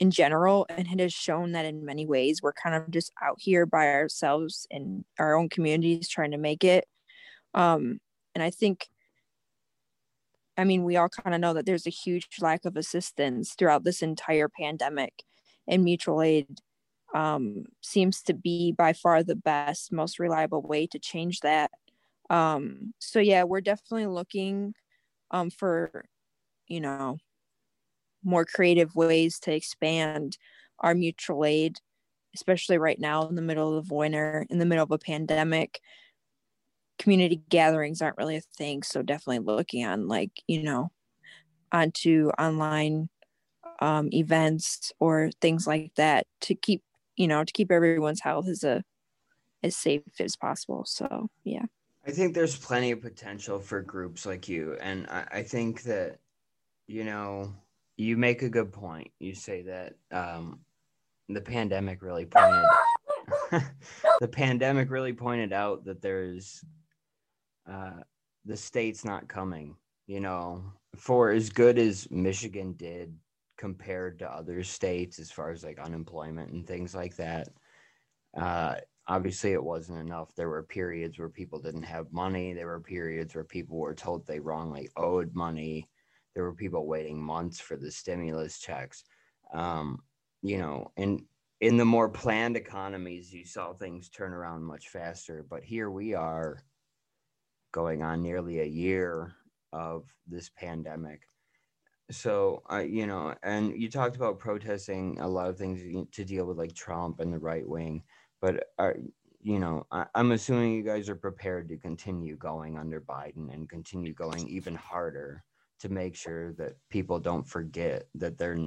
in 0.00 0.10
general 0.10 0.66
and 0.68 0.88
it 0.88 1.00
has 1.00 1.12
shown 1.12 1.52
that 1.52 1.64
in 1.64 1.84
many 1.84 2.04
ways 2.04 2.40
we're 2.42 2.52
kind 2.52 2.74
of 2.74 2.90
just 2.90 3.12
out 3.22 3.36
here 3.38 3.64
by 3.64 3.86
ourselves 3.86 4.66
in 4.70 5.04
our 5.18 5.36
own 5.36 5.48
communities 5.48 6.08
trying 6.08 6.32
to 6.32 6.38
make 6.38 6.64
it 6.64 6.86
um 7.54 8.00
and 8.34 8.42
I 8.42 8.50
think 8.50 8.88
I 10.56 10.64
mean 10.64 10.84
we 10.84 10.96
all 10.96 11.08
kind 11.08 11.34
of 11.34 11.40
know 11.40 11.54
that 11.54 11.66
there's 11.66 11.86
a 11.86 11.90
huge 11.90 12.28
lack 12.40 12.64
of 12.64 12.76
assistance 12.76 13.54
throughout 13.54 13.84
this 13.84 14.02
entire 14.02 14.48
pandemic 14.48 15.24
and 15.68 15.84
mutual 15.84 16.22
aid 16.22 16.60
um 17.14 17.64
seems 17.82 18.22
to 18.22 18.34
be 18.34 18.72
by 18.72 18.92
far 18.92 19.22
the 19.22 19.36
best 19.36 19.92
most 19.92 20.18
reliable 20.18 20.62
way 20.62 20.86
to 20.88 20.98
change 20.98 21.40
that. 21.40 21.70
Um 22.30 22.94
so 23.00 23.20
yeah 23.20 23.44
we're 23.44 23.60
definitely 23.62 24.06
looking 24.08 24.74
um 25.32 25.50
for 25.50 26.06
you 26.68 26.80
know 26.80 27.18
more 28.24 28.44
creative 28.44 28.94
ways 28.94 29.38
to 29.40 29.52
expand 29.54 30.38
our 30.80 30.94
mutual 30.94 31.44
aid 31.44 31.78
especially 32.34 32.78
right 32.78 33.00
now 33.00 33.26
in 33.28 33.36
the 33.36 33.42
middle 33.42 33.76
of 33.78 33.90
winter 33.90 34.46
in 34.50 34.58
the 34.58 34.66
middle 34.66 34.84
of 34.84 34.90
a 34.92 34.98
pandemic 34.98 35.80
community 37.02 37.42
gatherings 37.48 38.00
aren't 38.00 38.16
really 38.16 38.36
a 38.36 38.40
thing 38.40 38.82
so 38.82 39.02
definitely 39.02 39.40
looking 39.40 39.84
on 39.84 40.06
like 40.06 40.30
you 40.46 40.62
know 40.62 40.88
onto 41.72 42.30
online 42.38 43.08
um, 43.80 44.08
events 44.12 44.92
or 45.00 45.30
things 45.40 45.66
like 45.66 45.90
that 45.96 46.26
to 46.40 46.54
keep 46.54 46.82
you 47.16 47.26
know 47.26 47.42
to 47.42 47.52
keep 47.52 47.72
everyone's 47.72 48.20
health 48.20 48.46
as 48.48 48.62
a 48.62 48.84
as 49.64 49.76
safe 49.76 50.02
as 50.20 50.36
possible 50.36 50.84
so 50.84 51.28
yeah 51.42 51.64
I 52.06 52.10
think 52.10 52.34
there's 52.34 52.56
plenty 52.56 52.90
of 52.90 53.00
potential 53.00 53.60
for 53.60 53.80
groups 53.80 54.26
like 54.26 54.48
you. 54.48 54.76
And 54.80 55.06
I, 55.08 55.24
I 55.34 55.42
think 55.44 55.82
that, 55.84 56.18
you 56.88 57.04
know, 57.04 57.54
you 57.96 58.16
make 58.16 58.42
a 58.42 58.48
good 58.48 58.72
point. 58.72 59.12
You 59.20 59.36
say 59.36 59.62
that 59.62 59.94
um, 60.10 60.58
the 61.28 61.40
pandemic 61.40 62.02
really 62.02 62.26
pointed 62.26 62.64
the 64.20 64.28
pandemic 64.28 64.90
really 64.90 65.12
pointed 65.12 65.52
out 65.52 65.84
that 65.84 66.02
there's 66.02 66.64
uh, 67.70 68.00
the 68.44 68.56
state's 68.56 69.04
not 69.04 69.28
coming. 69.28 69.76
You 70.06 70.20
know, 70.20 70.64
for 70.96 71.30
as 71.30 71.48
good 71.48 71.78
as 71.78 72.10
Michigan 72.10 72.74
did 72.74 73.16
compared 73.56 74.18
to 74.18 74.28
other 74.30 74.62
states 74.64 75.18
as 75.18 75.30
far 75.30 75.50
as 75.50 75.62
like 75.62 75.78
unemployment 75.78 76.52
and 76.52 76.66
things 76.66 76.94
like 76.94 77.16
that. 77.16 77.48
Uh, 78.36 78.74
obviously 79.06 79.52
it 79.52 79.62
wasn't 79.62 79.98
enough. 79.98 80.34
There 80.34 80.48
were 80.48 80.62
periods 80.62 81.18
where 81.18 81.28
people 81.28 81.60
didn't 81.60 81.84
have 81.84 82.12
money. 82.12 82.52
There 82.52 82.66
were 82.66 82.80
periods 82.80 83.34
where 83.34 83.44
people 83.44 83.78
were 83.78 83.94
told 83.94 84.26
they 84.26 84.40
wrongly 84.40 84.88
owed 84.96 85.34
money. 85.34 85.88
There 86.34 86.44
were 86.44 86.54
people 86.54 86.86
waiting 86.86 87.22
months 87.22 87.60
for 87.60 87.76
the 87.76 87.90
stimulus 87.90 88.58
checks. 88.58 89.04
Um, 89.52 90.02
you 90.42 90.58
know, 90.58 90.90
and 90.96 91.22
in 91.60 91.76
the 91.76 91.84
more 91.84 92.08
planned 92.08 92.56
economies, 92.56 93.32
you 93.32 93.44
saw 93.44 93.72
things 93.72 94.08
turn 94.08 94.32
around 94.32 94.64
much 94.64 94.88
faster. 94.88 95.44
But 95.48 95.62
here 95.62 95.90
we 95.90 96.14
are 96.14 96.58
going 97.72 98.02
on 98.02 98.22
nearly 98.22 98.60
a 98.60 98.64
year 98.64 99.32
of 99.72 100.04
this 100.26 100.50
pandemic. 100.50 101.22
So, 102.10 102.62
I, 102.66 102.82
you 102.82 103.06
know, 103.06 103.34
and 103.42 103.80
you 103.80 103.88
talked 103.88 104.16
about 104.16 104.38
protesting 104.38 105.18
a 105.20 105.28
lot 105.28 105.48
of 105.48 105.56
things 105.56 106.06
to 106.12 106.24
deal 106.24 106.44
with 106.44 106.58
like 106.58 106.74
Trump 106.74 107.20
and 107.20 107.32
the 107.32 107.38
right 107.38 107.66
wing 107.66 108.02
but 108.42 108.64
are 108.78 108.96
you 109.40 109.58
know 109.58 109.86
I, 109.90 110.04
i'm 110.14 110.32
assuming 110.32 110.74
you 110.74 110.82
guys 110.82 111.08
are 111.08 111.16
prepared 111.16 111.68
to 111.70 111.78
continue 111.78 112.36
going 112.36 112.76
under 112.76 113.00
biden 113.00 113.54
and 113.54 113.70
continue 113.70 114.12
going 114.12 114.46
even 114.48 114.74
harder 114.74 115.42
to 115.80 115.88
make 115.88 116.14
sure 116.14 116.52
that 116.54 116.74
people 116.90 117.18
don't 117.18 117.48
forget 117.48 118.04
that 118.16 118.36
they're 118.36 118.58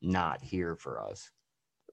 not 0.00 0.40
here 0.42 0.76
for 0.76 1.02
us 1.02 1.30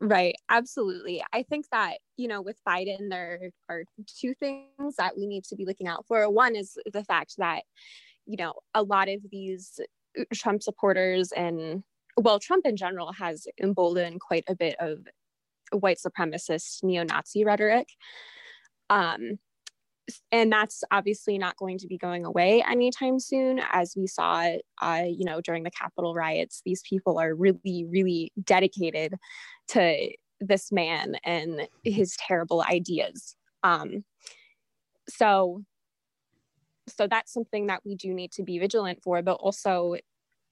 Right, 0.04 0.36
absolutely. 0.50 1.24
I 1.32 1.44
think 1.44 1.68
that, 1.72 1.98
you 2.18 2.28
know, 2.28 2.42
with 2.42 2.60
Biden, 2.68 3.10
there 3.12 3.52
are 3.70 3.84
two 4.08 4.34
things 4.34 4.96
that 4.98 5.16
we 5.16 5.28
need 5.28 5.44
to 5.46 5.56
be 5.56 5.64
looking 5.64 5.88
out 5.88 6.08
for. 6.08 6.28
One 6.28 6.56
is 6.56 6.76
the 6.92 7.04
fact 7.04 7.36
that, 7.38 7.66
you 8.26 8.36
know, 8.36 8.56
a 8.74 8.82
lot 8.82 9.10
of 9.10 9.20
these 9.32 9.80
Trump 10.34 10.64
supporters 10.64 11.32
and, 11.32 11.84
well, 12.18 12.40
Trump 12.40 12.66
in 12.66 12.78
general 12.78 13.14
has 13.14 13.46
emboldened 13.62 14.22
quite 14.22 14.44
a 14.48 14.56
bit 14.56 14.76
of 14.80 15.06
white 15.72 16.00
supremacist 16.04 16.84
neo-Nazi 16.84 17.46
rhetoric. 17.46 17.88
Um, 18.90 19.38
and 20.32 20.52
that's 20.52 20.84
obviously 20.92 21.38
not 21.38 21.56
going 21.58 21.78
to 21.78 21.88
be 21.88 21.98
going 21.98 22.26
away 22.26 22.64
anytime 22.70 23.20
soon 23.20 23.62
as 23.72 23.94
we 23.96 24.08
saw 24.08 24.48
uh, 24.82 25.04
you 25.06 25.26
know 25.26 25.42
during 25.42 25.64
the 25.64 25.72
capitol 25.72 26.14
riots 26.14 26.62
these 26.66 26.82
people 26.88 27.20
are 27.20 27.34
really 27.34 27.86
really 27.90 28.32
dedicated 28.44 29.16
to 29.68 30.12
this 30.40 30.72
man 30.72 31.16
and 31.24 31.68
his 31.84 32.16
terrible 32.18 32.64
ideas 32.64 33.36
um, 33.64 34.04
so 35.08 35.64
so 36.88 37.08
that's 37.08 37.32
something 37.32 37.68
that 37.68 37.82
we 37.86 37.96
do 37.96 38.14
need 38.14 38.32
to 38.32 38.44
be 38.44 38.60
vigilant 38.60 39.00
for 39.04 39.22
but 39.22 39.34
also 39.34 39.96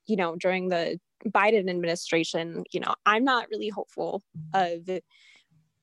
you 0.05 0.15
know 0.15 0.35
during 0.35 0.69
the 0.69 0.99
biden 1.27 1.69
administration 1.69 2.63
you 2.71 2.79
know 2.79 2.93
i'm 3.05 3.23
not 3.23 3.47
really 3.49 3.69
hopeful 3.69 4.21
of 4.53 4.87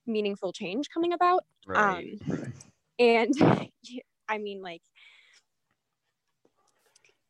meaningful 0.07 0.53
change 0.53 0.89
coming 0.89 1.13
about 1.13 1.45
right, 1.67 1.79
Um, 1.79 2.05
right. 2.29 2.53
And 2.99 3.35
i 4.29 4.39
mean 4.39 4.63
like 4.63 4.83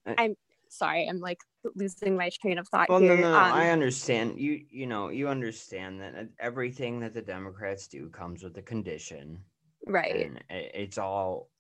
I- 0.07 0.15
i'm 0.19 0.35
sorry 0.69 1.07
i'm 1.09 1.21
like 1.21 1.39
losing 1.75 2.17
my 2.17 2.31
train 2.41 2.59
of 2.59 2.69
thought 2.69 2.89
well 2.89 3.01
here 3.01 3.17
no, 3.17 3.23
no 3.23 3.39
Um, 3.39 3.53
i 3.53 3.71
understand. 3.71 4.39
You 4.39 4.65
you 4.71 4.87
know 4.87 5.09
you 5.09 5.29
understand 5.29 6.01
that 6.01 6.15
uh, 6.15 6.25
everything 6.39 7.01
that 7.01 7.15
the 7.15 7.23
democrats 7.23 7.89
do 7.89 8.09
comes 8.11 8.43
with 8.43 8.57
a 8.59 8.63
condition. 8.63 9.41
Right. 9.87 10.27
And 10.27 10.45
it's 10.51 10.99
all 10.99 11.51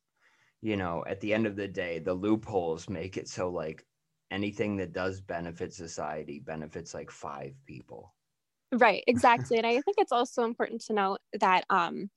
you 0.60 0.76
know 0.76 1.04
at 1.06 1.20
the 1.20 1.34
end 1.34 1.46
of 1.46 1.56
the 1.56 1.68
day 1.68 1.98
the 1.98 2.14
loopholes 2.14 2.88
make 2.88 3.16
it 3.16 3.28
so 3.28 3.48
like 3.50 3.84
anything 4.30 4.76
that 4.76 4.92
does 4.92 5.20
benefit 5.20 5.72
society 5.72 6.40
benefits 6.40 6.94
like 6.94 7.10
five 7.10 7.54
people. 7.64 8.14
Right 8.72 9.02
exactly. 9.08 9.58
And 9.58 9.66
i 9.66 9.80
think 9.80 9.96
it's 9.98 10.12
also 10.12 10.44
important 10.44 10.82
to 10.82 10.92
note 10.92 11.20
that 11.40 11.64
um 11.70 12.10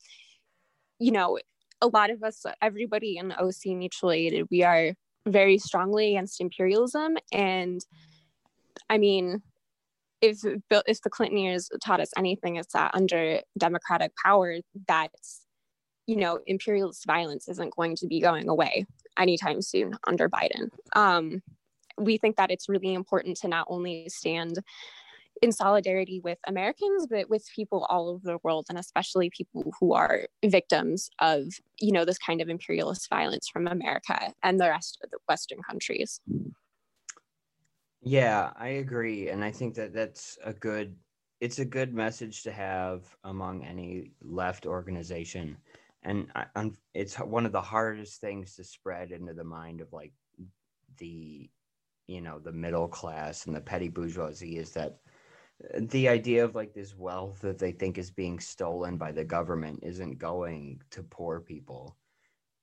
you 0.99 1.11
know 1.11 1.39
a 1.81 1.87
lot 1.87 2.09
of 2.09 2.23
us 2.23 2.45
everybody 2.61 3.17
in 3.17 3.31
oc 3.33 3.65
mutual 3.65 4.11
aid 4.11 4.45
we 4.51 4.63
are 4.63 4.93
very 5.27 5.57
strongly 5.57 6.11
against 6.15 6.41
imperialism 6.41 7.17
and 7.31 7.85
i 8.89 8.97
mean 8.97 9.41
if 10.21 10.39
if 10.43 11.01
the 11.01 11.09
Clinton 11.09 11.37
years 11.37 11.69
taught 11.83 12.01
us 12.01 12.11
anything, 12.17 12.57
it's 12.57 12.73
that 12.73 12.91
under 12.93 13.41
democratic 13.57 14.11
power, 14.23 14.57
that 14.87 15.11
you 16.07 16.15
know 16.15 16.39
imperialist 16.45 17.05
violence 17.05 17.47
isn't 17.47 17.75
going 17.75 17.95
to 17.97 18.07
be 18.07 18.19
going 18.19 18.49
away 18.49 18.85
anytime 19.17 19.61
soon 19.61 19.93
under 20.07 20.29
Biden. 20.29 20.69
Um, 20.95 21.41
we 21.97 22.17
think 22.17 22.37
that 22.37 22.51
it's 22.51 22.69
really 22.69 22.93
important 22.93 23.37
to 23.37 23.47
not 23.47 23.67
only 23.69 24.07
stand 24.09 24.59
in 25.41 25.51
solidarity 25.51 26.19
with 26.19 26.37
Americans, 26.47 27.07
but 27.09 27.29
with 27.29 27.45
people 27.55 27.85
all 27.89 28.09
over 28.09 28.21
the 28.23 28.39
world, 28.43 28.65
and 28.69 28.77
especially 28.77 29.29
people 29.29 29.73
who 29.79 29.93
are 29.93 30.27
victims 30.45 31.09
of, 31.19 31.47
you 31.79 31.91
know, 31.91 32.05
this 32.05 32.17
kind 32.17 32.41
of 32.41 32.49
imperialist 32.49 33.09
violence 33.09 33.47
from 33.47 33.67
America 33.67 34.33
and 34.43 34.59
the 34.59 34.69
rest 34.69 34.99
of 35.03 35.09
the 35.11 35.17
Western 35.27 35.61
countries. 35.61 36.21
Yeah, 38.01 38.51
I 38.55 38.67
agree, 38.67 39.29
and 39.29 39.43
I 39.43 39.51
think 39.51 39.75
that 39.75 39.93
that's 39.93 40.37
a 40.43 40.53
good. 40.53 40.95
It's 41.41 41.59
a 41.59 41.65
good 41.65 41.93
message 41.93 42.43
to 42.43 42.51
have 42.51 43.15
among 43.23 43.63
any 43.63 44.11
left 44.21 44.65
organization, 44.65 45.55
and 46.03 46.27
I, 46.35 46.71
it's 46.93 47.15
one 47.15 47.45
of 47.45 47.53
the 47.53 47.61
hardest 47.61 48.19
things 48.19 48.55
to 48.55 48.63
spread 48.63 49.11
into 49.11 49.33
the 49.33 49.43
mind 49.45 49.79
of 49.79 49.93
like 49.93 50.11
the, 50.97 51.49
you 52.07 52.21
know, 52.21 52.39
the 52.39 52.51
middle 52.51 52.89
class 52.89 53.45
and 53.45 53.55
the 53.55 53.61
petty 53.61 53.87
bourgeoisie 53.87 54.57
is 54.57 54.71
that 54.71 54.99
the 55.77 56.07
idea 56.07 56.43
of 56.43 56.55
like 56.55 56.73
this 56.73 56.95
wealth 56.95 57.39
that 57.41 57.59
they 57.59 57.71
think 57.71 57.97
is 57.97 58.11
being 58.11 58.39
stolen 58.39 58.97
by 58.97 59.11
the 59.11 59.25
government 59.25 59.79
isn't 59.83 60.17
going 60.17 60.81
to 60.91 61.03
poor 61.03 61.39
people. 61.41 61.97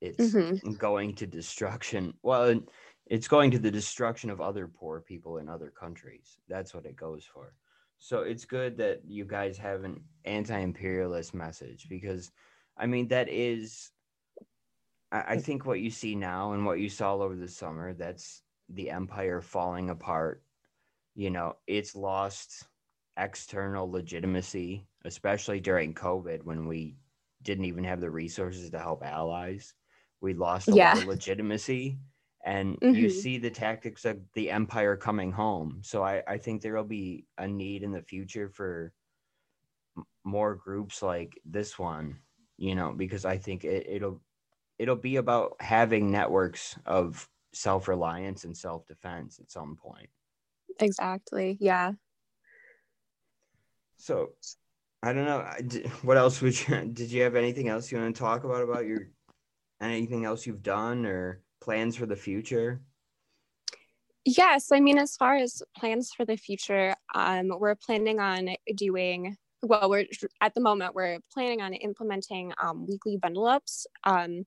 It's 0.00 0.34
mm-hmm. 0.34 0.72
going 0.72 1.14
to 1.16 1.26
destruction. 1.26 2.14
Well 2.22 2.60
it's 3.06 3.28
going 3.28 3.52
to 3.52 3.58
the 3.58 3.70
destruction 3.70 4.30
of 4.30 4.40
other 4.40 4.66
poor 4.66 5.00
people 5.00 5.38
in 5.38 5.48
other 5.48 5.70
countries. 5.70 6.38
That's 6.48 6.74
what 6.74 6.86
it 6.86 6.96
goes 6.96 7.24
for. 7.24 7.54
So 7.98 8.22
it's 8.22 8.44
good 8.44 8.76
that 8.78 9.02
you 9.06 9.24
guys 9.24 9.56
have 9.58 9.84
an 9.84 10.00
anti-imperialist 10.24 11.34
message 11.34 11.86
because 11.88 12.30
i 12.76 12.84
mean 12.84 13.08
that 13.08 13.28
is 13.30 13.90
I, 15.10 15.20
I 15.28 15.38
think 15.38 15.64
what 15.64 15.80
you 15.80 15.90
see 15.90 16.14
now 16.14 16.52
and 16.52 16.66
what 16.66 16.80
you 16.80 16.88
saw 16.88 17.14
over 17.14 17.36
the 17.36 17.48
summer 17.48 17.94
that's 17.94 18.42
the 18.68 18.90
empire 18.90 19.40
falling 19.40 19.90
apart. 19.90 20.42
You 21.14 21.30
know 21.30 21.56
it's 21.66 21.94
lost 21.94 22.64
external 23.16 23.90
legitimacy, 23.90 24.87
especially 25.04 25.61
during 25.61 25.94
COVID 25.94 26.42
when 26.42 26.66
we 26.66 26.96
didn't 27.42 27.64
even 27.66 27.85
have 27.85 28.00
the 28.00 28.11
resources 28.11 28.70
to 28.70 28.78
help 28.78 29.04
allies. 29.04 29.75
We 30.20 30.35
lost 30.35 30.68
a 30.68 30.73
yeah. 30.73 30.94
lot 30.94 31.02
of 31.02 31.08
legitimacy. 31.08 31.99
And 32.44 32.78
mm-hmm. 32.80 32.94
you 32.94 33.11
see 33.11 33.38
the 33.38 33.50
tactics 33.50 34.04
of 34.04 34.18
the 34.35 34.50
empire 34.50 34.96
coming 34.96 35.32
home. 35.32 35.80
So 35.82 36.04
I, 36.04 36.23
I 36.28 36.38
think 36.38 36.62
there 36.62 36.76
will 36.76 36.85
be 36.85 37.26
a 37.38 37.49
need 37.49 37.82
in 37.82 37.90
the 37.90 38.02
future 38.02 38.49
for 38.49 38.92
more 40.25 40.54
groups 40.54 41.02
like 41.02 41.40
this 41.44 41.76
one, 41.78 42.18
you 42.56 42.76
know, 42.76 42.94
because 42.96 43.25
I 43.25 43.38
think 43.38 43.64
it, 43.64 43.87
it'll 43.88 44.20
it'll 44.78 44.94
be 44.94 45.16
about 45.16 45.56
having 45.58 46.11
networks 46.11 46.78
of 46.87 47.28
self-reliance 47.52 48.44
and 48.44 48.56
self-defense 48.56 49.40
at 49.40 49.50
some 49.50 49.76
point. 49.76 50.11
Exactly. 50.78 51.56
Yeah. 51.58 51.92
So, 53.96 54.32
I 55.02 55.12
don't 55.12 55.24
know. 55.24 55.48
What 56.02 56.16
else 56.16 56.40
would 56.42 56.68
you? 56.68 56.84
Did 56.92 57.10
you 57.10 57.22
have 57.22 57.36
anything 57.36 57.68
else 57.68 57.90
you 57.90 57.98
want 57.98 58.14
to 58.14 58.20
talk 58.20 58.44
about 58.44 58.62
about 58.62 58.86
your 58.86 59.08
anything 59.80 60.25
else 60.25 60.47
you've 60.47 60.62
done 60.62 61.06
or 61.06 61.42
plans 61.60 61.97
for 61.97 62.06
the 62.06 62.16
future? 62.16 62.80
Yes, 64.25 64.73
I 64.73 64.80
mean, 64.80 64.99
as 64.99 65.16
far 65.16 65.36
as 65.36 65.62
plans 65.76 66.10
for 66.12 66.25
the 66.25 66.36
future, 66.36 66.94
um, 67.14 67.52
we're 67.60 67.76
planning 67.76 68.18
on 68.18 68.56
doing. 68.75 69.36
Well, 69.62 69.88
we're 69.88 70.06
at 70.40 70.54
the 70.54 70.60
moment 70.60 70.94
we're 70.94 71.18
planning 71.32 71.62
on 71.62 71.73
implementing 71.73 72.52
um, 72.60 72.86
weekly 72.86 73.16
bundle 73.16 73.47
ups 73.47 73.86
um, 74.04 74.44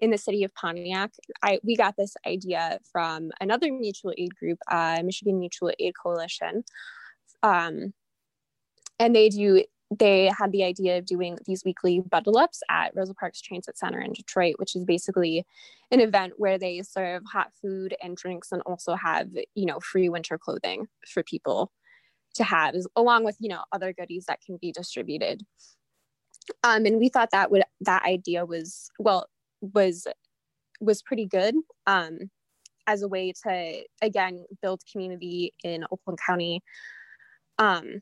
in 0.00 0.10
the 0.10 0.18
city 0.18 0.42
of 0.42 0.52
Pontiac. 0.54 1.12
I 1.42 1.60
we 1.62 1.76
got 1.76 1.96
this 1.96 2.16
idea 2.26 2.80
from 2.90 3.30
another 3.40 3.72
mutual 3.72 4.12
aid 4.18 4.34
group, 4.34 4.58
uh, 4.70 5.00
Michigan 5.04 5.38
Mutual 5.38 5.70
Aid 5.78 5.94
Coalition. 6.02 6.64
Um, 7.44 7.94
and 9.02 9.16
they 9.16 9.28
do 9.28 9.64
they 9.98 10.30
had 10.38 10.52
the 10.52 10.64
idea 10.64 10.96
of 10.96 11.04
doing 11.04 11.36
these 11.44 11.64
weekly 11.66 12.00
bundle 12.00 12.38
ups 12.38 12.62
at 12.70 12.92
Rosa 12.94 13.12
Parks 13.12 13.42
Transit 13.42 13.76
Center 13.76 14.00
in 14.00 14.12
Detroit, 14.12 14.54
which 14.56 14.74
is 14.74 14.86
basically 14.86 15.44
an 15.90 16.00
event 16.00 16.34
where 16.38 16.56
they 16.56 16.80
serve 16.80 17.22
hot 17.30 17.50
food 17.60 17.94
and 18.02 18.16
drinks 18.16 18.52
and 18.52 18.62
also 18.62 18.94
have, 18.94 19.28
you 19.54 19.66
know, 19.66 19.80
free 19.80 20.08
winter 20.08 20.38
clothing 20.38 20.86
for 21.06 21.22
people 21.22 21.72
to 22.36 22.44
have, 22.44 22.74
along 22.96 23.24
with, 23.24 23.36
you 23.38 23.50
know, 23.50 23.64
other 23.70 23.92
goodies 23.92 24.24
that 24.28 24.40
can 24.40 24.56
be 24.62 24.72
distributed. 24.72 25.42
Um, 26.64 26.86
and 26.86 26.98
we 26.98 27.10
thought 27.10 27.30
that 27.32 27.50
would 27.50 27.64
that 27.82 28.04
idea 28.04 28.46
was 28.46 28.90
well 28.98 29.26
was 29.60 30.06
was 30.80 31.02
pretty 31.02 31.26
good 31.26 31.54
um, 31.86 32.30
as 32.86 33.02
a 33.02 33.08
way 33.08 33.34
to 33.44 33.82
again 34.00 34.46
build 34.62 34.80
community 34.90 35.52
in 35.62 35.84
Oakland 35.92 36.18
County. 36.24 36.62
Um, 37.58 38.00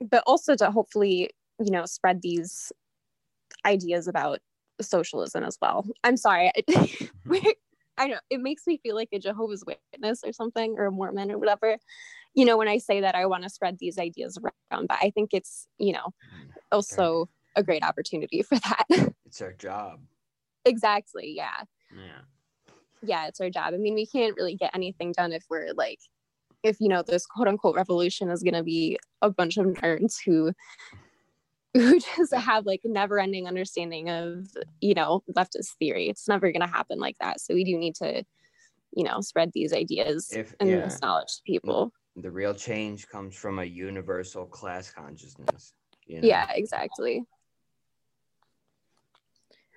but 0.00 0.22
also 0.26 0.54
to 0.56 0.70
hopefully 0.70 1.30
you 1.58 1.70
know 1.70 1.86
spread 1.86 2.22
these 2.22 2.72
ideas 3.66 4.08
about 4.08 4.38
socialism 4.80 5.44
as 5.44 5.58
well. 5.60 5.86
I'm 6.04 6.16
sorry. 6.16 6.50
I 7.98 8.06
know 8.06 8.18
it 8.30 8.40
makes 8.40 8.66
me 8.66 8.80
feel 8.82 8.94
like 8.94 9.10
a 9.12 9.18
jehovah's 9.18 9.62
witness 9.66 10.22
or 10.24 10.32
something 10.32 10.76
or 10.78 10.86
a 10.86 10.90
mormon 10.90 11.30
or 11.30 11.38
whatever. 11.38 11.76
You 12.34 12.44
know 12.44 12.56
when 12.56 12.68
i 12.68 12.78
say 12.78 13.00
that 13.00 13.14
i 13.14 13.26
want 13.26 13.42
to 13.42 13.50
spread 13.50 13.78
these 13.78 13.98
ideas 13.98 14.38
around 14.38 14.86
but 14.86 14.98
i 15.02 15.10
think 15.10 15.30
it's 15.32 15.66
you 15.78 15.92
know 15.92 16.06
mm, 16.06 16.48
also 16.70 17.28
a 17.56 17.62
great 17.62 17.84
opportunity 17.84 18.42
for 18.42 18.56
that. 18.58 19.12
It's 19.26 19.42
our 19.42 19.52
job. 19.52 20.00
Exactly 20.64 21.34
yeah. 21.36 21.62
Yeah. 21.94 22.22
Yeah 23.02 23.26
it's 23.26 23.40
our 23.40 23.50
job. 23.50 23.74
I 23.74 23.76
mean 23.76 23.94
we 23.94 24.06
can't 24.06 24.36
really 24.36 24.56
get 24.56 24.74
anything 24.74 25.12
done 25.12 25.32
if 25.32 25.44
we're 25.50 25.72
like 25.74 26.00
if 26.62 26.80
you 26.80 26.88
know 26.88 27.02
this 27.02 27.26
quote 27.26 27.48
unquote 27.48 27.76
revolution 27.76 28.30
is 28.30 28.42
going 28.42 28.54
to 28.54 28.62
be 28.62 28.98
a 29.22 29.30
bunch 29.30 29.56
of 29.56 29.66
nerds 29.66 30.16
who 30.24 30.52
who 31.74 32.00
just 32.16 32.34
have 32.34 32.66
like 32.66 32.80
never 32.84 33.18
ending 33.18 33.46
understanding 33.46 34.10
of 34.10 34.48
you 34.80 34.94
know 34.94 35.22
leftist 35.32 35.74
theory. 35.78 36.08
It's 36.08 36.28
never 36.28 36.50
going 36.52 36.66
to 36.66 36.66
happen 36.66 36.98
like 36.98 37.16
that. 37.20 37.40
So 37.40 37.54
we 37.54 37.64
do 37.64 37.76
need 37.78 37.94
to 37.96 38.24
you 38.92 39.04
know 39.04 39.20
spread 39.20 39.52
these 39.54 39.72
ideas 39.72 40.32
if, 40.32 40.54
and 40.60 40.68
yeah. 40.68 40.80
this 40.80 41.00
knowledge 41.00 41.36
to 41.36 41.42
people. 41.46 41.92
The 42.16 42.30
real 42.30 42.54
change 42.54 43.08
comes 43.08 43.36
from 43.36 43.60
a 43.60 43.64
universal 43.64 44.44
class 44.44 44.90
consciousness 44.90 45.72
you 46.06 46.20
know? 46.20 46.26
yeah 46.26 46.48
exactly. 46.52 47.24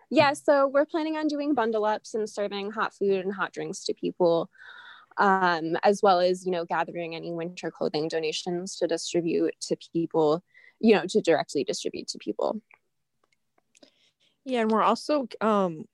Yeah 0.10 0.34
so 0.34 0.67
we're 0.67 0.86
planning 0.86 1.15
on 1.15 1.28
doing 1.28 1.54
bundle 1.54 1.86
ups 1.86 2.13
and 2.13 2.30
serving 2.30 2.72
hot 2.72 2.93
food 2.93 3.24
and 3.24 3.34
hot 3.34 3.52
drinks 3.52 3.84
to 3.86 3.93
people 3.93 4.50
um, 5.17 5.78
as 5.84 6.02
well 6.02 6.19
as 6.19 6.45
you 6.45 6.52
know 6.52 6.65
gathering 6.65 7.15
any 7.15 7.32
winter 7.32 7.71
clothing 7.71 8.08
donations 8.08 8.76
to 8.78 8.88
distribute 8.88 9.54
to 9.62 9.78
people 9.93 10.43
you 10.80 10.93
know 10.93 11.06
to 11.08 11.21
directly 11.21 11.63
distribute 11.63 12.08
to 12.10 12.19
people. 12.19 12.62
Yeah 14.45 14.62
and 14.62 14.71
we're 14.71 14.84
also 14.84 15.28
um 15.41 15.86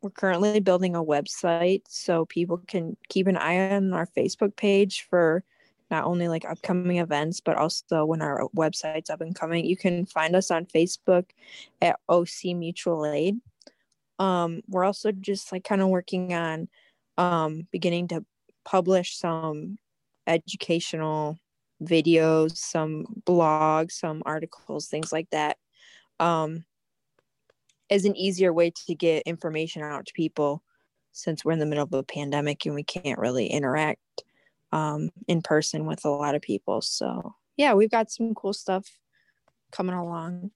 we're 0.00 0.10
currently 0.10 0.60
building 0.60 0.94
a 0.94 1.02
website 1.02 1.82
so 1.88 2.24
people 2.26 2.58
can 2.68 2.96
keep 3.08 3.26
an 3.26 3.36
eye 3.36 3.70
on 3.74 3.92
our 3.92 4.06
facebook 4.06 4.54
page 4.56 5.06
for 5.10 5.42
not 5.90 6.04
only 6.04 6.28
like 6.28 6.44
upcoming 6.44 6.98
events 6.98 7.40
but 7.40 7.56
also 7.56 8.04
when 8.04 8.22
our 8.22 8.48
website's 8.56 9.10
up 9.10 9.20
and 9.20 9.34
coming. 9.34 9.64
You 9.64 9.76
can 9.76 10.06
find 10.06 10.36
us 10.36 10.50
on 10.50 10.66
facebook 10.66 11.26
at 11.82 11.98
oc 12.08 12.44
mutual 12.44 13.04
aid. 13.06 13.40
Um 14.18 14.62
we're 14.68 14.84
also 14.84 15.10
just 15.10 15.50
like 15.50 15.64
kind 15.64 15.82
of 15.82 15.88
working 15.88 16.32
on 16.34 16.68
um, 17.18 17.66
beginning 17.70 18.08
to 18.08 18.24
publish 18.64 19.16
some 19.16 19.78
educational 20.26 21.38
videos, 21.82 22.56
some 22.56 23.06
blogs, 23.24 23.92
some 23.92 24.22
articles, 24.26 24.88
things 24.88 25.12
like 25.12 25.28
that, 25.30 25.56
um, 26.20 26.64
as 27.90 28.04
an 28.04 28.16
easier 28.16 28.52
way 28.52 28.72
to 28.86 28.94
get 28.94 29.22
information 29.26 29.82
out 29.82 30.06
to 30.06 30.12
people 30.12 30.62
since 31.12 31.44
we're 31.44 31.52
in 31.52 31.58
the 31.58 31.66
middle 31.66 31.84
of 31.84 31.92
a 31.92 32.02
pandemic 32.02 32.66
and 32.66 32.74
we 32.74 32.82
can't 32.82 33.18
really 33.18 33.46
interact 33.46 34.00
um, 34.72 35.10
in 35.28 35.40
person 35.40 35.86
with 35.86 36.04
a 36.04 36.10
lot 36.10 36.34
of 36.34 36.42
people. 36.42 36.80
So, 36.80 37.34
yeah, 37.56 37.74
we've 37.74 37.90
got 37.90 38.10
some 38.10 38.34
cool 38.34 38.52
stuff 38.52 38.86
coming 39.72 39.94
along. 39.94 40.50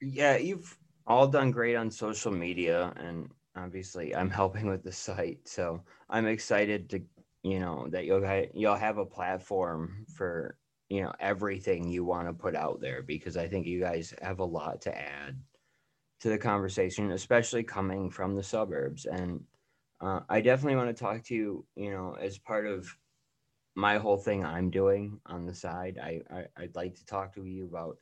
Yeah, 0.00 0.36
you've 0.36 0.76
all 1.06 1.28
done 1.28 1.50
great 1.50 1.76
on 1.76 1.90
social 1.90 2.32
media 2.32 2.92
and 2.96 3.30
obviously 3.56 4.14
I'm 4.14 4.30
helping 4.30 4.66
with 4.66 4.82
the 4.82 4.92
site, 4.92 5.40
so 5.46 5.82
I'm 6.10 6.26
excited 6.26 6.90
to 6.90 7.02
you 7.42 7.60
know 7.60 7.86
that 7.90 8.04
you'll 8.04 8.46
you'll 8.54 8.76
have 8.76 8.98
a 8.98 9.06
platform 9.06 10.06
for 10.14 10.56
you 10.88 11.02
know 11.02 11.12
everything 11.20 11.88
you 11.88 12.04
want 12.04 12.28
to 12.28 12.34
put 12.34 12.54
out 12.54 12.80
there 12.80 13.02
because 13.02 13.36
I 13.36 13.48
think 13.48 13.66
you 13.66 13.80
guys 13.80 14.14
have 14.22 14.40
a 14.40 14.44
lot 14.44 14.80
to 14.82 14.96
add 14.96 15.40
to 16.20 16.28
the 16.28 16.38
conversation, 16.38 17.10
especially 17.12 17.64
coming 17.64 18.08
from 18.08 18.36
the 18.36 18.42
suburbs. 18.42 19.06
And 19.06 19.42
uh, 20.00 20.20
I 20.28 20.40
definitely 20.40 20.76
want 20.76 20.96
to 20.96 21.02
talk 21.02 21.24
to 21.24 21.34
you, 21.34 21.66
you 21.74 21.90
know, 21.90 22.16
as 22.20 22.38
part 22.38 22.66
of 22.66 22.96
my 23.74 23.98
whole 23.98 24.18
thing 24.18 24.44
I'm 24.44 24.70
doing 24.70 25.18
on 25.26 25.46
the 25.46 25.54
side. 25.54 25.98
I, 26.00 26.20
I 26.30 26.44
I'd 26.56 26.76
like 26.76 26.94
to 26.96 27.06
talk 27.06 27.34
to 27.34 27.44
you 27.44 27.64
about 27.64 27.96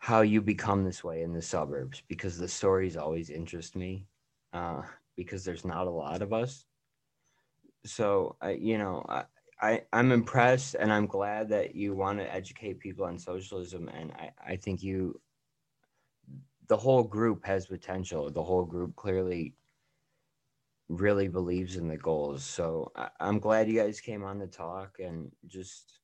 how 0.00 0.20
you 0.20 0.40
become 0.42 0.84
this 0.84 1.02
way 1.02 1.22
in 1.22 1.32
the 1.32 1.42
suburbs 1.42 2.02
because 2.08 2.38
the 2.38 2.48
stories 2.48 2.96
always 2.96 3.30
interest 3.30 3.74
me 3.74 4.06
uh, 4.52 4.82
because 5.16 5.44
there's 5.44 5.64
not 5.64 5.86
a 5.86 5.90
lot 5.90 6.22
of 6.22 6.32
us. 6.32 6.64
So 7.84 8.36
I, 8.40 8.50
you 8.52 8.78
know, 8.78 9.04
I, 9.08 9.24
I 9.60 9.82
I'm 9.92 10.12
impressed 10.12 10.74
and 10.74 10.92
I'm 10.92 11.06
glad 11.06 11.48
that 11.50 11.74
you 11.74 11.94
want 11.94 12.18
to 12.18 12.34
educate 12.34 12.80
people 12.80 13.04
on 13.04 13.18
socialism 13.18 13.88
and 13.88 14.12
I 14.12 14.30
I 14.46 14.56
think 14.56 14.82
you 14.82 15.20
the 16.68 16.76
whole 16.76 17.02
group 17.02 17.44
has 17.46 17.66
potential. 17.66 18.30
The 18.30 18.42
whole 18.42 18.64
group 18.64 18.94
clearly 18.94 19.54
really 20.88 21.28
believes 21.28 21.76
in 21.76 21.88
the 21.88 21.96
goals. 21.96 22.44
So 22.44 22.92
I, 22.94 23.08
I'm 23.20 23.38
glad 23.38 23.68
you 23.68 23.78
guys 23.80 24.00
came 24.00 24.22
on 24.22 24.38
to 24.40 24.46
talk 24.46 24.98
and 25.00 25.30
just 25.46 26.00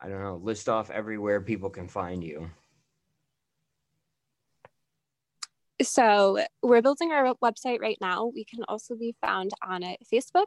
I 0.00 0.08
don't 0.08 0.22
know, 0.22 0.36
list 0.36 0.68
off 0.68 0.90
everywhere 0.90 1.40
people 1.40 1.70
can 1.70 1.88
find 1.88 2.22
you. 2.22 2.50
So 5.82 6.38
we're 6.62 6.80
building 6.80 7.12
our 7.12 7.34
website 7.44 7.80
right 7.80 7.98
now. 8.00 8.32
We 8.34 8.44
can 8.44 8.64
also 8.66 8.96
be 8.96 9.14
found 9.20 9.50
on 9.66 9.82
Facebook 10.12 10.46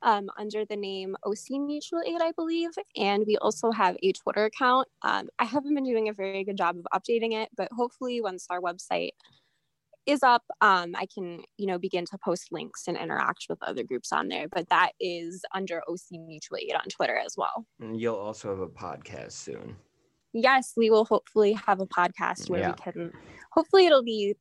um, 0.00 0.30
under 0.38 0.64
the 0.64 0.76
name 0.76 1.16
OC 1.26 1.50
Mutual 1.50 2.00
Aid, 2.06 2.22
I 2.22 2.32
believe. 2.32 2.70
And 2.96 3.24
we 3.26 3.36
also 3.38 3.70
have 3.72 3.96
a 4.02 4.12
Twitter 4.12 4.46
account. 4.46 4.88
Um, 5.02 5.28
I 5.38 5.44
haven't 5.44 5.74
been 5.74 5.84
doing 5.84 6.08
a 6.08 6.14
very 6.14 6.44
good 6.44 6.56
job 6.56 6.76
of 6.78 6.86
updating 6.98 7.34
it, 7.34 7.50
but 7.56 7.68
hopefully 7.72 8.22
once 8.22 8.46
our 8.48 8.60
website 8.60 9.10
is 10.06 10.22
up, 10.22 10.44
um, 10.62 10.94
I 10.96 11.06
can, 11.12 11.42
you 11.58 11.66
know, 11.66 11.78
begin 11.78 12.06
to 12.06 12.18
post 12.24 12.48
links 12.50 12.88
and 12.88 12.96
interact 12.96 13.46
with 13.50 13.58
other 13.62 13.82
groups 13.84 14.12
on 14.12 14.28
there. 14.28 14.48
But 14.48 14.70
that 14.70 14.92
is 14.98 15.42
under 15.54 15.82
OC 15.90 16.00
Mutual 16.12 16.56
Aid 16.56 16.72
on 16.74 16.88
Twitter 16.88 17.16
as 17.18 17.34
well. 17.36 17.66
And 17.80 18.00
you'll 18.00 18.16
also 18.16 18.48
have 18.48 18.60
a 18.60 18.68
podcast 18.68 19.32
soon. 19.32 19.76
Yes, 20.32 20.72
we 20.74 20.88
will 20.88 21.04
hopefully 21.04 21.52
have 21.52 21.80
a 21.80 21.86
podcast 21.86 22.48
where 22.48 22.60
Yeah. 22.60 22.68
we 22.86 22.92
can, 22.92 23.12
hopefully 23.52 23.84
it'll 23.84 24.02
be 24.04 24.36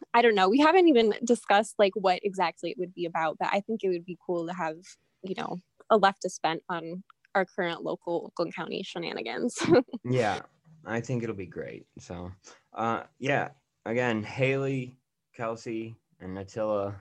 I 0.14 0.22
don't 0.22 0.34
know. 0.34 0.48
We 0.48 0.58
haven't 0.58 0.88
even 0.88 1.14
discussed 1.24 1.74
like 1.78 1.92
what 1.94 2.20
exactly 2.22 2.70
it 2.70 2.78
would 2.78 2.94
be 2.94 3.06
about, 3.06 3.36
but 3.38 3.48
I 3.52 3.60
think 3.60 3.82
it 3.82 3.88
would 3.88 4.04
be 4.04 4.18
cool 4.24 4.46
to 4.46 4.54
have, 4.54 4.76
you 5.22 5.34
know, 5.36 5.58
a 5.90 5.98
leftist 5.98 6.40
bent 6.42 6.62
on 6.68 7.02
our 7.34 7.44
current 7.44 7.82
local 7.82 8.24
Oakland 8.26 8.54
County 8.54 8.82
shenanigans. 8.82 9.58
Yeah, 10.04 10.40
I 10.84 11.00
think 11.00 11.22
it'll 11.22 11.34
be 11.36 11.46
great. 11.46 11.86
So, 11.98 12.32
uh, 12.72 13.02
yeah, 13.18 13.50
again, 13.84 14.22
Haley, 14.22 14.96
Kelsey, 15.36 15.96
and 16.20 16.36
Atilla, 16.38 16.94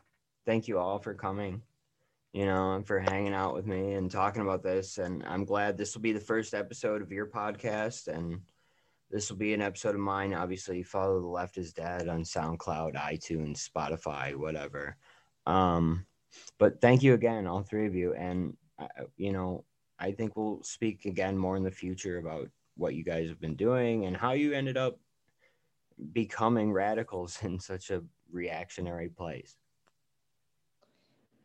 thank 0.45 0.67
you 0.67 0.77
all 0.77 0.99
for 0.99 1.13
coming, 1.13 1.61
you 2.33 2.45
know, 2.45 2.73
and 2.73 2.85
for 2.85 2.99
hanging 2.99 3.33
out 3.33 3.53
with 3.55 3.65
me 3.65 3.93
and 3.93 4.11
talking 4.11 4.41
about 4.41 4.63
this. 4.63 4.97
And 4.97 5.23
I'm 5.25 5.45
glad 5.45 5.77
this 5.77 5.95
will 5.95 6.01
be 6.01 6.11
the 6.11 6.19
first 6.19 6.53
episode 6.53 7.01
of 7.01 7.11
your 7.11 7.27
podcast. 7.27 8.07
And 8.07 8.41
this 9.11 9.29
will 9.29 9.37
be 9.37 9.53
an 9.53 9.61
episode 9.61 9.95
of 9.95 10.01
mine. 10.01 10.33
Obviously, 10.33 10.83
follow 10.83 11.19
The 11.19 11.27
Left 11.27 11.57
is 11.57 11.73
Dead 11.73 12.07
on 12.07 12.21
SoundCloud, 12.21 12.95
iTunes, 12.95 13.67
Spotify, 13.67 14.35
whatever. 14.35 14.97
Um, 15.45 16.05
but 16.59 16.79
thank 16.79 17.01
you 17.01 17.15
again, 17.15 17.47
all 17.47 17.63
three 17.63 17.87
of 17.87 17.95
you. 17.95 18.13
And, 18.13 18.55
uh, 18.77 18.87
you 19.17 19.31
know, 19.31 19.65
I 19.97 20.11
think 20.11 20.35
we'll 20.35 20.61
speak 20.63 21.05
again 21.05 21.37
more 21.37 21.57
in 21.57 21.63
the 21.63 21.71
future 21.71 22.19
about 22.19 22.49
what 22.77 22.93
you 22.93 23.03
guys 23.03 23.27
have 23.29 23.41
been 23.41 23.55
doing 23.55 24.05
and 24.05 24.15
how 24.15 24.33
you 24.33 24.53
ended 24.53 24.77
up 24.77 24.99
becoming 26.13 26.71
radicals 26.71 27.39
in 27.43 27.59
such 27.59 27.89
a 27.89 28.03
reactionary 28.31 29.09
place. 29.09 29.55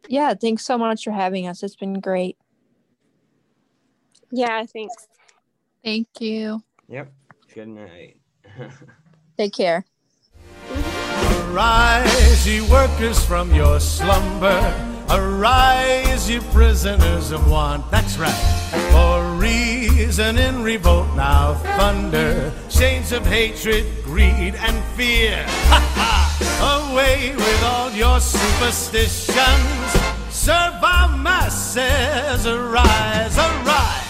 Yeah, 0.06 0.34
thanks 0.34 0.66
so 0.66 0.76
much 0.76 1.04
for 1.04 1.12
having 1.12 1.46
us. 1.46 1.62
It's 1.62 1.76
been 1.76 1.98
great. 1.98 2.36
yeah, 4.30 4.64
thanks. 4.66 5.08
Thank 5.82 6.08
you. 6.20 6.62
Yep. 6.88 7.10
Good 7.54 7.68
night. 7.68 8.16
Take 9.38 9.52
care. 9.52 9.84
Arise, 10.72 12.48
ye 12.48 12.62
workers, 12.62 13.24
from 13.24 13.54
your 13.54 13.78
slumber. 13.78 14.58
Arise, 15.08 16.28
ye 16.28 16.40
prisoners 16.50 17.30
of 17.30 17.48
want. 17.48 17.88
That's 17.92 18.18
right. 18.18 18.32
For 18.90 19.22
reason 19.36 20.36
in 20.36 20.64
revolt 20.64 21.06
now 21.14 21.54
thunder. 21.78 22.52
Chains 22.68 23.12
of 23.12 23.24
hatred, 23.24 23.86
greed, 24.02 24.56
and 24.56 24.84
fear. 24.96 25.44
Ha 25.46 25.80
ha! 25.94 26.90
Away 26.90 27.36
with 27.36 27.62
all 27.62 27.92
your 27.92 28.18
superstitions. 28.18 29.92
Serve 30.28 30.82
our 30.82 31.16
masses. 31.16 32.46
Arise, 32.48 33.38
arise. 33.38 34.03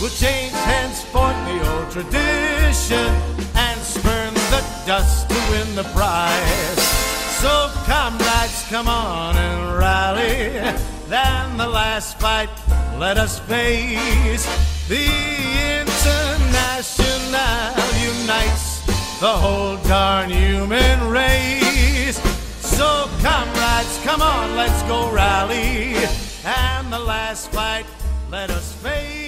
We'll 0.00 0.10
change 0.10 0.52
henceforth 0.52 1.34
the 1.46 1.58
old 1.74 1.90
tradition 1.90 3.12
and 3.56 3.80
spurn 3.80 4.32
the 4.32 4.62
dust 4.86 5.28
to 5.28 5.34
win 5.50 5.74
the 5.74 5.82
prize. 5.92 6.82
So, 7.42 7.68
comrades, 7.84 8.64
come 8.70 8.86
on 8.86 9.36
and 9.36 9.76
rally. 9.76 10.60
Then 11.08 11.56
the 11.56 11.66
last 11.66 12.20
fight, 12.20 12.48
let 12.96 13.18
us 13.18 13.40
face. 13.40 14.46
The 14.86 15.04
International 15.82 16.78
unites 18.00 18.86
the 19.18 19.34
whole 19.34 19.78
darn 19.88 20.30
human 20.30 21.08
race. 21.08 22.20
So, 22.60 23.08
comrades, 23.20 23.98
come 24.04 24.22
on, 24.22 24.54
let's 24.54 24.80
go 24.84 25.10
rally. 25.10 25.96
And 26.44 26.92
the 26.92 27.00
last 27.00 27.50
fight, 27.50 27.86
let 28.30 28.50
us 28.50 28.72
face. 28.74 29.27